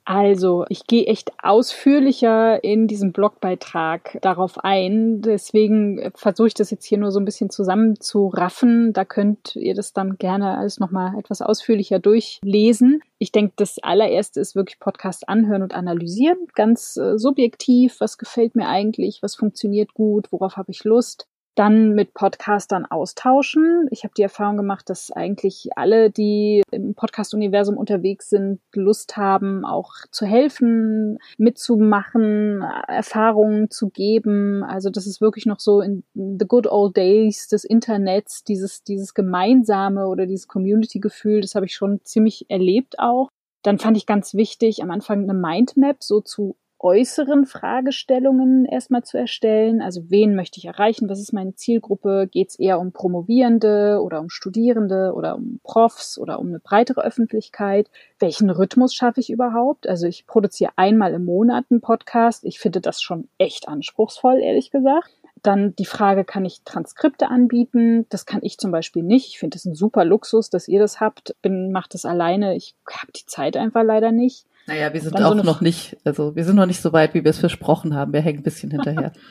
[0.09, 5.20] Also, ich gehe echt ausführlicher in diesem Blogbeitrag darauf ein.
[5.20, 8.92] Deswegen versuche ich das jetzt hier nur so ein bisschen zusammenzuraffen.
[8.92, 13.02] Da könnt ihr das dann gerne alles nochmal etwas ausführlicher durchlesen.
[13.18, 16.38] Ich denke, das allererste ist wirklich Podcast anhören und analysieren.
[16.54, 17.96] Ganz äh, subjektiv.
[17.98, 19.24] Was gefällt mir eigentlich?
[19.24, 20.30] Was funktioniert gut?
[20.30, 21.26] Worauf habe ich Lust?
[21.57, 23.88] Dann mit Podcastern austauschen.
[23.90, 29.64] Ich habe die Erfahrung gemacht, dass eigentlich alle, die im Podcast-Universum unterwegs sind, Lust haben,
[29.64, 34.62] auch zu helfen, mitzumachen, Erfahrungen zu geben.
[34.64, 39.14] Also das ist wirklich noch so in the good old days des Internets, dieses, dieses
[39.14, 43.30] gemeinsame oder dieses Community-Gefühl, das habe ich schon ziemlich erlebt auch.
[43.62, 49.16] Dann fand ich ganz wichtig, am Anfang eine Mindmap so zu äußeren Fragestellungen erstmal zu
[49.16, 49.81] erstellen.
[49.81, 51.09] Also wen möchte ich erreichen?
[51.09, 52.29] Was ist meine Zielgruppe?
[52.31, 57.03] Geht es eher um Promovierende oder um Studierende oder um Profs oder um eine breitere
[57.03, 57.91] Öffentlichkeit?
[58.18, 59.89] Welchen Rhythmus schaffe ich überhaupt?
[59.89, 62.45] Also ich produziere einmal im Monat einen Podcast.
[62.45, 65.11] Ich finde das schon echt anspruchsvoll, ehrlich gesagt.
[65.43, 68.07] Dann die Frage, kann ich Transkripte anbieten?
[68.09, 69.29] Das kann ich zum Beispiel nicht.
[69.29, 71.37] Ich finde das ein super Luxus, dass ihr das habt.
[71.41, 72.57] Bin, macht das alleine.
[72.57, 74.47] Ich habe die Zeit einfach leider nicht.
[74.67, 77.23] Naja, wir sind auch so noch nicht, also wir sind noch nicht so weit, wie
[77.23, 78.12] wir es versprochen haben.
[78.12, 79.12] Wir hängen ein bisschen hinterher.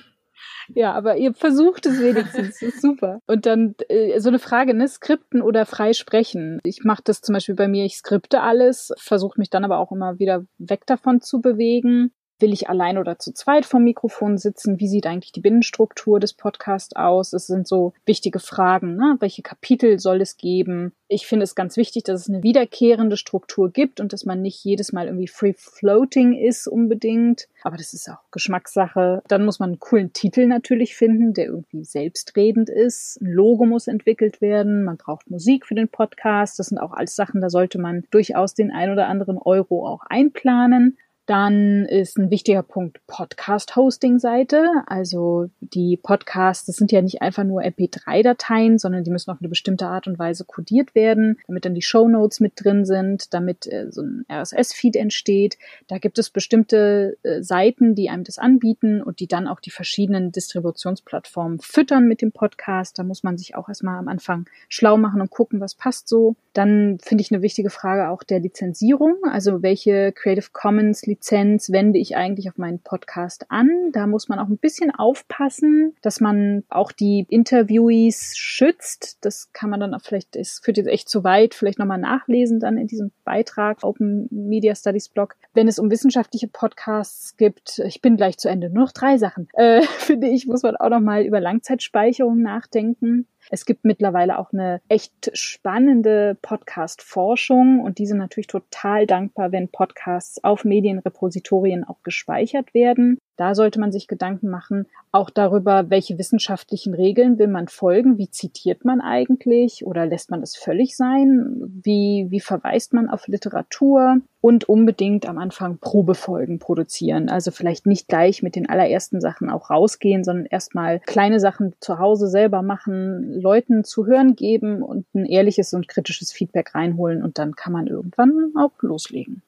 [0.73, 2.59] Ja, aber ihr versucht es wenigstens.
[2.59, 3.19] Das ist super.
[3.27, 4.87] Und dann äh, so eine Frage, ne?
[4.87, 6.59] Skripten oder frei sprechen.
[6.63, 9.91] Ich mache das zum Beispiel bei mir, ich skripte alles, versuche mich dann aber auch
[9.91, 12.13] immer wieder weg davon zu bewegen.
[12.39, 14.79] Will ich allein oder zu zweit vom Mikrofon sitzen?
[14.79, 17.31] Wie sieht eigentlich die Binnenstruktur des Podcasts aus?
[17.31, 18.97] Es sind so wichtige Fragen.
[18.97, 19.15] Ne?
[19.19, 20.91] Welche Kapitel soll es geben?
[21.07, 24.63] Ich finde es ganz wichtig, dass es eine wiederkehrende Struktur gibt und dass man nicht
[24.65, 27.47] jedes Mal irgendwie free floating ist unbedingt.
[27.63, 29.21] Aber das ist auch Geschmackssache.
[29.27, 33.21] Dann muss man einen coolen Titel natürlich finden, der irgendwie selbstredend ist.
[33.21, 34.83] Ein Logo muss entwickelt werden.
[34.83, 36.59] Man braucht Musik für den Podcast.
[36.59, 40.01] Das sind auch alles Sachen, da sollte man durchaus den ein oder anderen Euro auch
[40.09, 40.97] einplanen.
[41.25, 44.83] Dann ist ein wichtiger Punkt Podcast-Hosting-Seite.
[44.85, 49.49] Also die Podcasts, das sind ja nicht einfach nur MP3-Dateien, sondern die müssen auf eine
[49.49, 53.65] bestimmte Art und Weise codiert werden, damit dann die Show Notes mit drin sind, damit
[53.65, 55.57] äh, so ein RSS-Feed entsteht.
[55.87, 59.71] Da gibt es bestimmte äh, Seiten, die einem das anbieten und die dann auch die
[59.71, 62.99] verschiedenen Distributionsplattformen füttern mit dem Podcast.
[62.99, 66.35] Da muss man sich auch erstmal am Anfang schlau machen und gucken, was passt so.
[66.53, 69.15] Dann finde ich eine wichtige Frage auch der Lizenzierung.
[69.29, 73.91] Also welche Creative Commons Lizenz wende ich eigentlich auf meinen Podcast an.
[73.93, 79.19] Da muss man auch ein bisschen aufpassen, dass man auch die Interviewees schützt.
[79.21, 82.59] Das kann man dann auch vielleicht, es führt jetzt echt zu weit, vielleicht nochmal nachlesen
[82.59, 85.35] dann in diesem Beitrag, Open Media Studies Blog.
[85.53, 89.47] Wenn es um wissenschaftliche Podcasts gibt, ich bin gleich zu Ende, nur noch drei Sachen,
[89.53, 93.27] äh, finde ich, muss man auch nochmal über Langzeitspeicherung nachdenken.
[93.49, 100.43] Es gibt mittlerweile auch eine echt spannende Podcast-Forschung und diese natürlich total dankbar, wenn Podcasts
[100.43, 103.17] auf Medienrepositorien auch gespeichert werden.
[103.37, 108.29] Da sollte man sich Gedanken machen, auch darüber, welche wissenschaftlichen Regeln will man folgen, wie
[108.29, 109.85] zitiert man eigentlich?
[109.85, 114.17] Oder lässt man das völlig sein, wie, wie verweist man auf Literatur?
[114.41, 117.29] Und unbedingt am Anfang Probefolgen produzieren.
[117.29, 121.97] Also vielleicht nicht gleich mit den allerersten Sachen auch rausgehen, sondern erstmal kleine Sachen zu
[121.97, 127.23] Hause selber machen, Leuten zu hören geben und ein ehrliches und kritisches Feedback reinholen.
[127.23, 129.41] Und dann kann man irgendwann auch loslegen.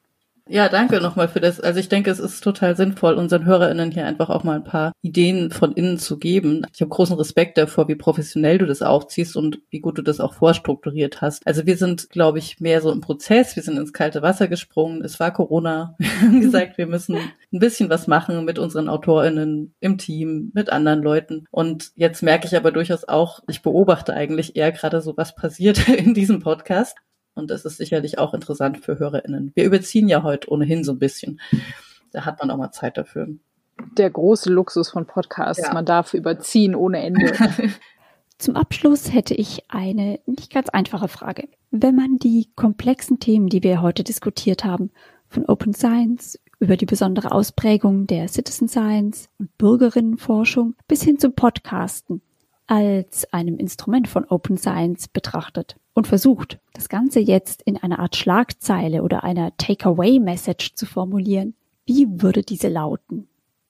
[0.50, 1.60] Ja, danke nochmal für das.
[1.60, 4.94] Also ich denke, es ist total sinnvoll, unseren HörerInnen hier einfach auch mal ein paar
[5.02, 6.66] Ideen von innen zu geben.
[6.74, 10.20] Ich habe großen Respekt davor, wie professionell du das aufziehst und wie gut du das
[10.20, 11.46] auch vorstrukturiert hast.
[11.46, 13.56] Also wir sind, glaube ich, mehr so im Prozess.
[13.56, 15.04] Wir sind ins kalte Wasser gesprungen.
[15.04, 15.96] Es war Corona.
[16.18, 20.72] Wir haben gesagt, wir müssen ein bisschen was machen mit unseren AutorInnen im Team, mit
[20.72, 21.46] anderen Leuten.
[21.52, 25.88] Und jetzt merke ich aber durchaus auch, ich beobachte eigentlich eher gerade so, was passiert
[25.90, 26.98] in diesem Podcast.
[27.38, 29.52] Und das ist sicherlich auch interessant für HörerInnen.
[29.56, 31.40] Wir überziehen ja heute ohnehin so ein bisschen.
[32.12, 33.28] Da hat man auch mal Zeit dafür.
[33.98, 35.64] Der große Luxus von Podcasts.
[35.64, 35.74] Ja.
[35.74, 37.34] Man darf überziehen ohne Ende.
[38.38, 41.48] Zum Abschluss hätte ich eine nicht ganz einfache Frage.
[41.72, 44.92] Wenn man die komplexen Themen, die wir heute diskutiert haben,
[45.28, 51.34] von Open Science über die besondere Ausprägung der Citizen Science und Bürgerinnenforschung bis hin zum
[51.34, 52.22] Podcasten
[52.68, 58.16] als einem Instrument von Open Science betrachtet und versucht, das Ganze jetzt in einer Art
[58.16, 61.56] Schlagzeile oder einer Takeaway-Message zu formulieren,
[61.86, 63.28] wie würde diese lauten?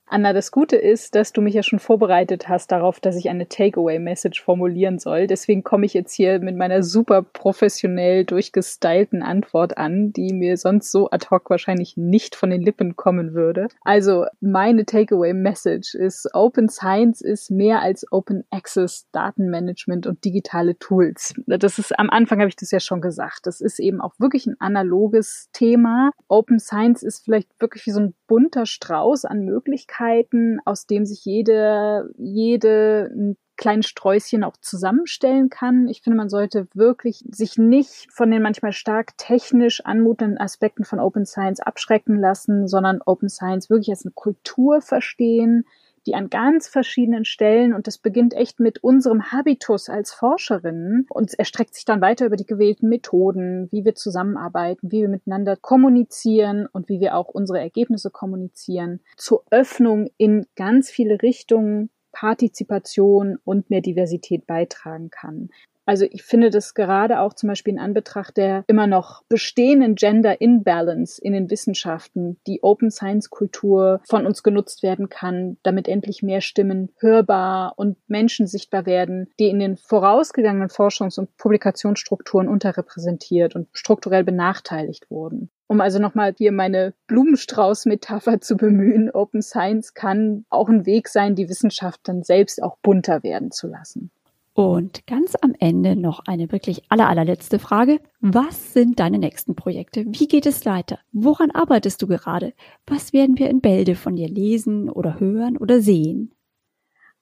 [0.10, 3.50] Anna, das Gute ist, dass du mich ja schon vorbereitet hast darauf, dass ich eine
[3.50, 5.28] Takeaway-Message formulieren soll.
[5.28, 10.94] Deswegen komme ich jetzt hier mit meiner super professionell durchgestylten Antwort an, die mir sonst
[10.94, 13.68] so ad hoc wahrscheinlich nicht von den Lippen kommen würde.
[13.82, 21.34] Also, meine Takeaway-Message ist, Open Science ist mehr als Open Access, Datenmanagement und digitale Tools.
[21.48, 23.42] Das ist, am Anfang habe ich das ja schon gesagt.
[23.44, 26.12] Das ist eben auch wirklich ein analoges Thema.
[26.30, 31.06] Open Science ist vielleicht wirklich wie so ein bunter Strauß an Möglichkeiten Möglichkeiten, aus dem
[31.06, 33.38] sich jede, jede ein
[33.82, 35.88] Sträußchen auch zusammenstellen kann.
[35.88, 41.00] Ich finde, man sollte wirklich sich nicht von den manchmal stark technisch anmutenden Aspekten von
[41.00, 45.66] Open Science abschrecken lassen, sondern Open Science wirklich als eine Kultur verstehen,
[46.08, 51.38] die an ganz verschiedenen Stellen, und das beginnt echt mit unserem Habitus als Forscherinnen und
[51.38, 56.68] erstreckt sich dann weiter über die gewählten Methoden, wie wir zusammenarbeiten, wie wir miteinander kommunizieren
[56.72, 63.70] und wie wir auch unsere Ergebnisse kommunizieren, zur Öffnung in ganz viele Richtungen Partizipation und
[63.70, 65.50] mehr Diversität beitragen kann.
[65.88, 70.42] Also ich finde das gerade auch zum Beispiel in Anbetracht der immer noch bestehenden Gender
[70.42, 76.22] Imbalance in den Wissenschaften, die Open Science Kultur von uns genutzt werden kann, damit endlich
[76.22, 83.56] mehr Stimmen hörbar und Menschen sichtbar werden, die in den vorausgegangenen Forschungs- und Publikationsstrukturen unterrepräsentiert
[83.56, 85.50] und strukturell benachteiligt wurden.
[85.68, 91.36] Um also nochmal hier meine Blumenstrauß-Metapher zu bemühen, Open Science kann auch ein Weg sein,
[91.36, 94.12] die Wissenschaft dann selbst auch bunter werden zu lassen.
[94.58, 98.00] Und ganz am Ende noch eine wirklich aller, allerletzte Frage.
[98.22, 100.04] Was sind deine nächsten Projekte?
[100.08, 100.98] Wie geht es weiter?
[101.12, 102.54] Woran arbeitest du gerade?
[102.88, 106.34] Was werden wir in Bälde von dir lesen oder hören oder sehen?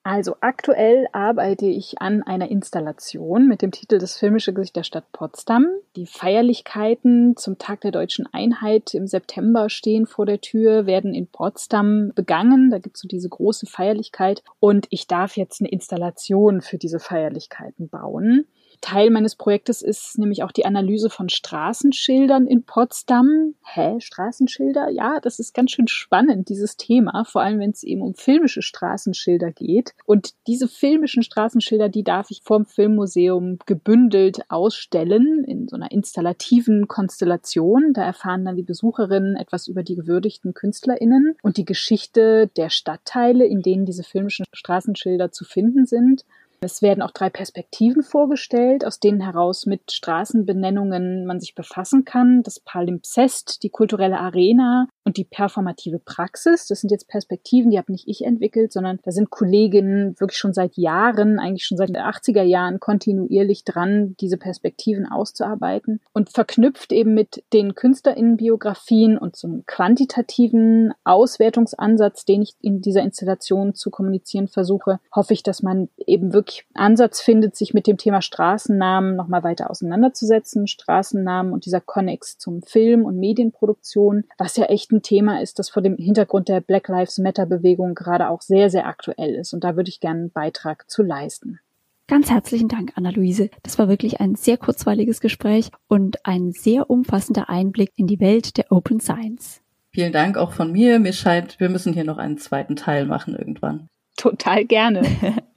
[0.08, 5.12] Also aktuell arbeite ich an einer Installation mit dem Titel Das filmische Gesicht der Stadt
[5.12, 5.66] Potsdam.
[5.96, 11.26] Die Feierlichkeiten zum Tag der deutschen Einheit im September stehen vor der Tür, werden in
[11.26, 12.70] Potsdam begangen.
[12.70, 17.00] Da gibt es so diese große Feierlichkeit und ich darf jetzt eine Installation für diese
[17.00, 18.46] Feierlichkeiten bauen.
[18.86, 23.56] Teil meines Projektes ist nämlich auch die Analyse von Straßenschildern in Potsdam.
[23.64, 24.90] Hä, Straßenschilder?
[24.92, 28.62] Ja, das ist ganz schön spannend, dieses Thema, vor allem wenn es eben um filmische
[28.62, 29.96] Straßenschilder geht.
[30.06, 36.88] Und diese filmischen Straßenschilder, die darf ich vom Filmmuseum gebündelt ausstellen in so einer installativen
[36.88, 37.92] Konstellation.
[37.92, 43.46] Da erfahren dann die Besucherinnen etwas über die gewürdigten KünstlerInnen und die Geschichte der Stadtteile,
[43.46, 46.24] in denen diese filmischen Straßenschilder zu finden sind.
[46.66, 52.42] Es werden auch drei Perspektiven vorgestellt, aus denen heraus mit Straßenbenennungen man sich befassen kann.
[52.42, 56.66] Das Palimpsest, die kulturelle Arena und die performative Praxis.
[56.66, 60.54] Das sind jetzt Perspektiven, die habe nicht ich entwickelt, sondern da sind Kolleginnen wirklich schon
[60.54, 66.92] seit Jahren, eigentlich schon seit den 80er Jahren kontinuierlich dran, diese Perspektiven auszuarbeiten und verknüpft
[66.92, 74.48] eben mit den Künstlerinnenbiografien und einem quantitativen Auswertungsansatz, den ich in dieser Installation zu kommunizieren
[74.48, 79.44] versuche, hoffe ich, dass man eben wirklich Ansatz findet, sich mit dem Thema Straßennamen nochmal
[79.44, 80.68] weiter auseinanderzusetzen.
[80.68, 85.70] Straßennamen und dieser Connex zum Film und Medienproduktion, was ja echt ein Thema ist, das
[85.70, 89.54] vor dem Hintergrund der Black Lives Matter Bewegung gerade auch sehr, sehr aktuell ist.
[89.54, 91.60] Und da würde ich gerne einen Beitrag zu leisten.
[92.08, 93.50] Ganz herzlichen Dank, Anna-Luise.
[93.64, 98.58] Das war wirklich ein sehr kurzweiliges Gespräch und ein sehr umfassender Einblick in die Welt
[98.58, 99.62] der Open Science.
[99.92, 101.00] Vielen Dank auch von mir.
[101.00, 103.88] Mir scheint, wir müssen hier noch einen zweiten Teil machen irgendwann.
[104.18, 105.02] Total gerne.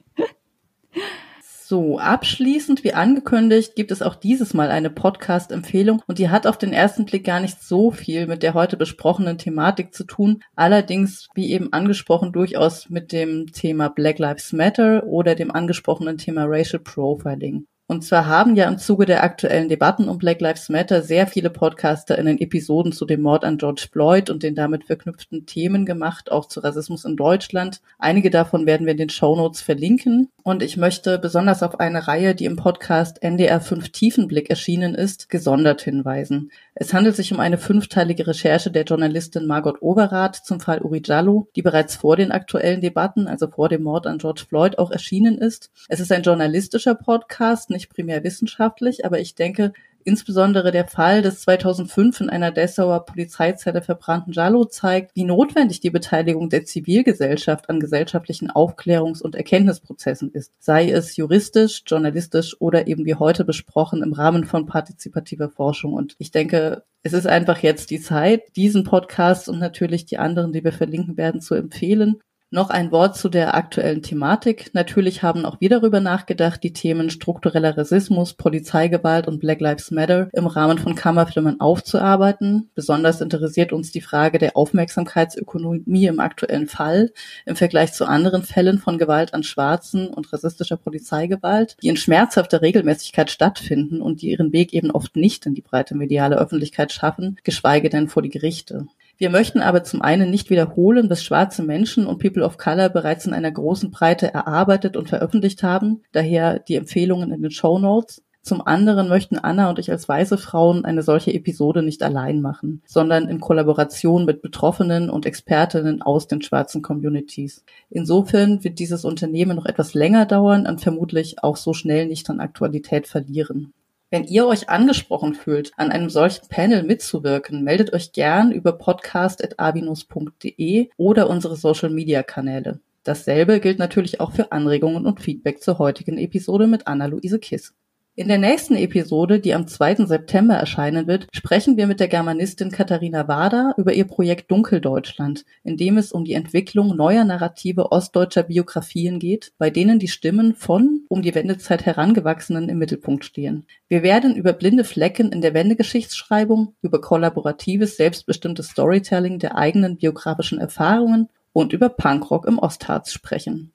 [1.70, 6.56] So, abschließend, wie angekündigt, gibt es auch dieses Mal eine Podcast-Empfehlung und die hat auf
[6.56, 10.42] den ersten Blick gar nicht so viel mit der heute besprochenen Thematik zu tun.
[10.56, 16.46] Allerdings, wie eben angesprochen, durchaus mit dem Thema Black Lives Matter oder dem angesprochenen Thema
[16.46, 17.66] Racial Profiling.
[17.90, 21.48] Und zwar haben ja im Zuge der aktuellen Debatten um Black Lives Matter sehr viele
[21.48, 25.86] Podcaster in den Episoden zu dem Mord an George Floyd und den damit verknüpften Themen
[25.86, 27.80] gemacht, auch zu Rassismus in Deutschland.
[27.98, 30.28] Einige davon werden wir in den Show Notes verlinken.
[30.42, 35.30] Und ich möchte besonders auf eine Reihe, die im Podcast NDR 5 Tiefenblick erschienen ist,
[35.30, 36.50] gesondert hinweisen.
[36.80, 41.48] Es handelt sich um eine fünfteilige Recherche der Journalistin Margot Overath zum Fall Uri Jallo,
[41.56, 45.38] die bereits vor den aktuellen Debatten, also vor dem Mord an George Floyd, auch erschienen
[45.38, 45.72] ist.
[45.88, 49.72] Es ist ein journalistischer Podcast, nicht primär wissenschaftlich, aber ich denke,
[50.08, 55.90] Insbesondere der Fall des 2005 in einer Dessauer Polizeizelle verbrannten Jallo zeigt, wie notwendig die
[55.90, 63.04] Beteiligung der Zivilgesellschaft an gesellschaftlichen Aufklärungs- und Erkenntnisprozessen ist, sei es juristisch, journalistisch oder eben
[63.04, 65.92] wie heute besprochen im Rahmen von partizipativer Forschung.
[65.92, 70.52] Und ich denke, es ist einfach jetzt die Zeit, diesen Podcast und natürlich die anderen,
[70.54, 72.16] die wir verlinken werden, zu empfehlen.
[72.50, 74.70] Noch ein Wort zu der aktuellen Thematik.
[74.72, 80.30] Natürlich haben auch wir darüber nachgedacht, die Themen struktureller Rassismus, Polizeigewalt und Black Lives Matter
[80.32, 82.70] im Rahmen von Kammerfilmen aufzuarbeiten.
[82.74, 87.12] Besonders interessiert uns die Frage der Aufmerksamkeitsökonomie im aktuellen Fall
[87.44, 92.62] im Vergleich zu anderen Fällen von Gewalt an Schwarzen und rassistischer Polizeigewalt, die in schmerzhafter
[92.62, 97.36] Regelmäßigkeit stattfinden und die ihren Weg eben oft nicht in die breite mediale Öffentlichkeit schaffen,
[97.44, 98.86] geschweige denn vor die Gerichte.
[99.20, 103.26] Wir möchten aber zum einen nicht wiederholen, was schwarze Menschen und People of Color bereits
[103.26, 108.22] in einer großen Breite erarbeitet und veröffentlicht haben, daher die Empfehlungen in den Show Notes.
[108.42, 112.80] Zum anderen möchten Anna und ich als weiße Frauen eine solche Episode nicht allein machen,
[112.86, 117.64] sondern in Kollaboration mit Betroffenen und Expertinnen aus den schwarzen Communities.
[117.90, 122.38] Insofern wird dieses Unternehmen noch etwas länger dauern und vermutlich auch so schnell nicht an
[122.38, 123.74] Aktualität verlieren.
[124.10, 130.88] Wenn ihr euch angesprochen fühlt, an einem solchen Panel mitzuwirken, meldet euch gern über podcast.abinus.de
[130.96, 132.80] oder unsere Social Media Kanäle.
[133.04, 137.74] Dasselbe gilt natürlich auch für Anregungen und Feedback zur heutigen Episode mit Anna-Luise Kiss.
[138.18, 140.06] In der nächsten Episode, die am 2.
[140.06, 145.76] September erscheinen wird, sprechen wir mit der Germanistin Katharina Wader über ihr Projekt Dunkeldeutschland, in
[145.76, 151.02] dem es um die Entwicklung neuer Narrative ostdeutscher Biografien geht, bei denen die Stimmen von
[151.08, 153.66] um die Wendezeit Herangewachsenen im Mittelpunkt stehen.
[153.86, 160.58] Wir werden über blinde Flecken in der Wendegeschichtsschreibung, über kollaboratives, selbstbestimmtes Storytelling der eigenen biografischen
[160.58, 163.70] Erfahrungen und über Punkrock im Ostharz sprechen.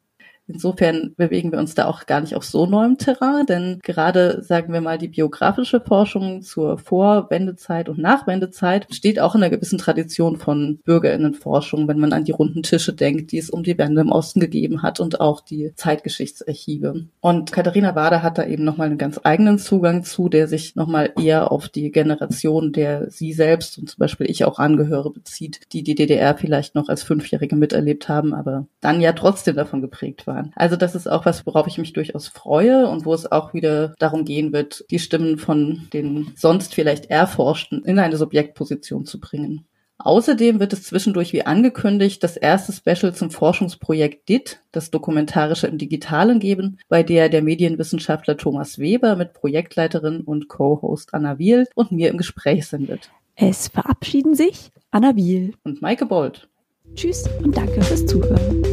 [0.48, 4.74] Insofern bewegen wir uns da auch gar nicht auf so neuem Terrain, denn gerade, sagen
[4.74, 10.38] wir mal, die biografische Forschung zur Vorwendezeit und Nachwendezeit steht auch in einer gewissen Tradition
[10.38, 14.12] von Bürgerinnenforschung, wenn man an die runden Tische denkt, die es um die Wende im
[14.12, 17.06] Osten gegeben hat und auch die Zeitgeschichtsarchive.
[17.22, 21.14] Und Katharina Wader hat da eben nochmal einen ganz eigenen Zugang zu, der sich nochmal
[21.18, 25.84] eher auf die Generation, der sie selbst und zum Beispiel ich auch angehöre, bezieht, die
[25.84, 30.33] die DDR vielleicht noch als Fünfjährige miterlebt haben, aber dann ja trotzdem davon geprägt war
[30.34, 30.52] waren.
[30.56, 33.94] Also das ist auch was, worauf ich mich durchaus freue und wo es auch wieder
[34.00, 39.66] darum gehen wird, die Stimmen von den sonst vielleicht Erforschten in eine Subjektposition zu bringen.
[40.00, 45.78] Außerdem wird es zwischendurch wie angekündigt das erste Special zum Forschungsprojekt DIT, das Dokumentarische im
[45.78, 51.92] Digitalen geben, bei der der Medienwissenschaftler Thomas Weber mit Projektleiterin und Co-Host Anna Wiel und
[51.92, 53.12] mir im Gespräch sind wird.
[53.36, 56.48] Es verabschieden sich Anna Wiel und Maike Bold.
[56.96, 58.73] Tschüss und danke fürs Zuhören.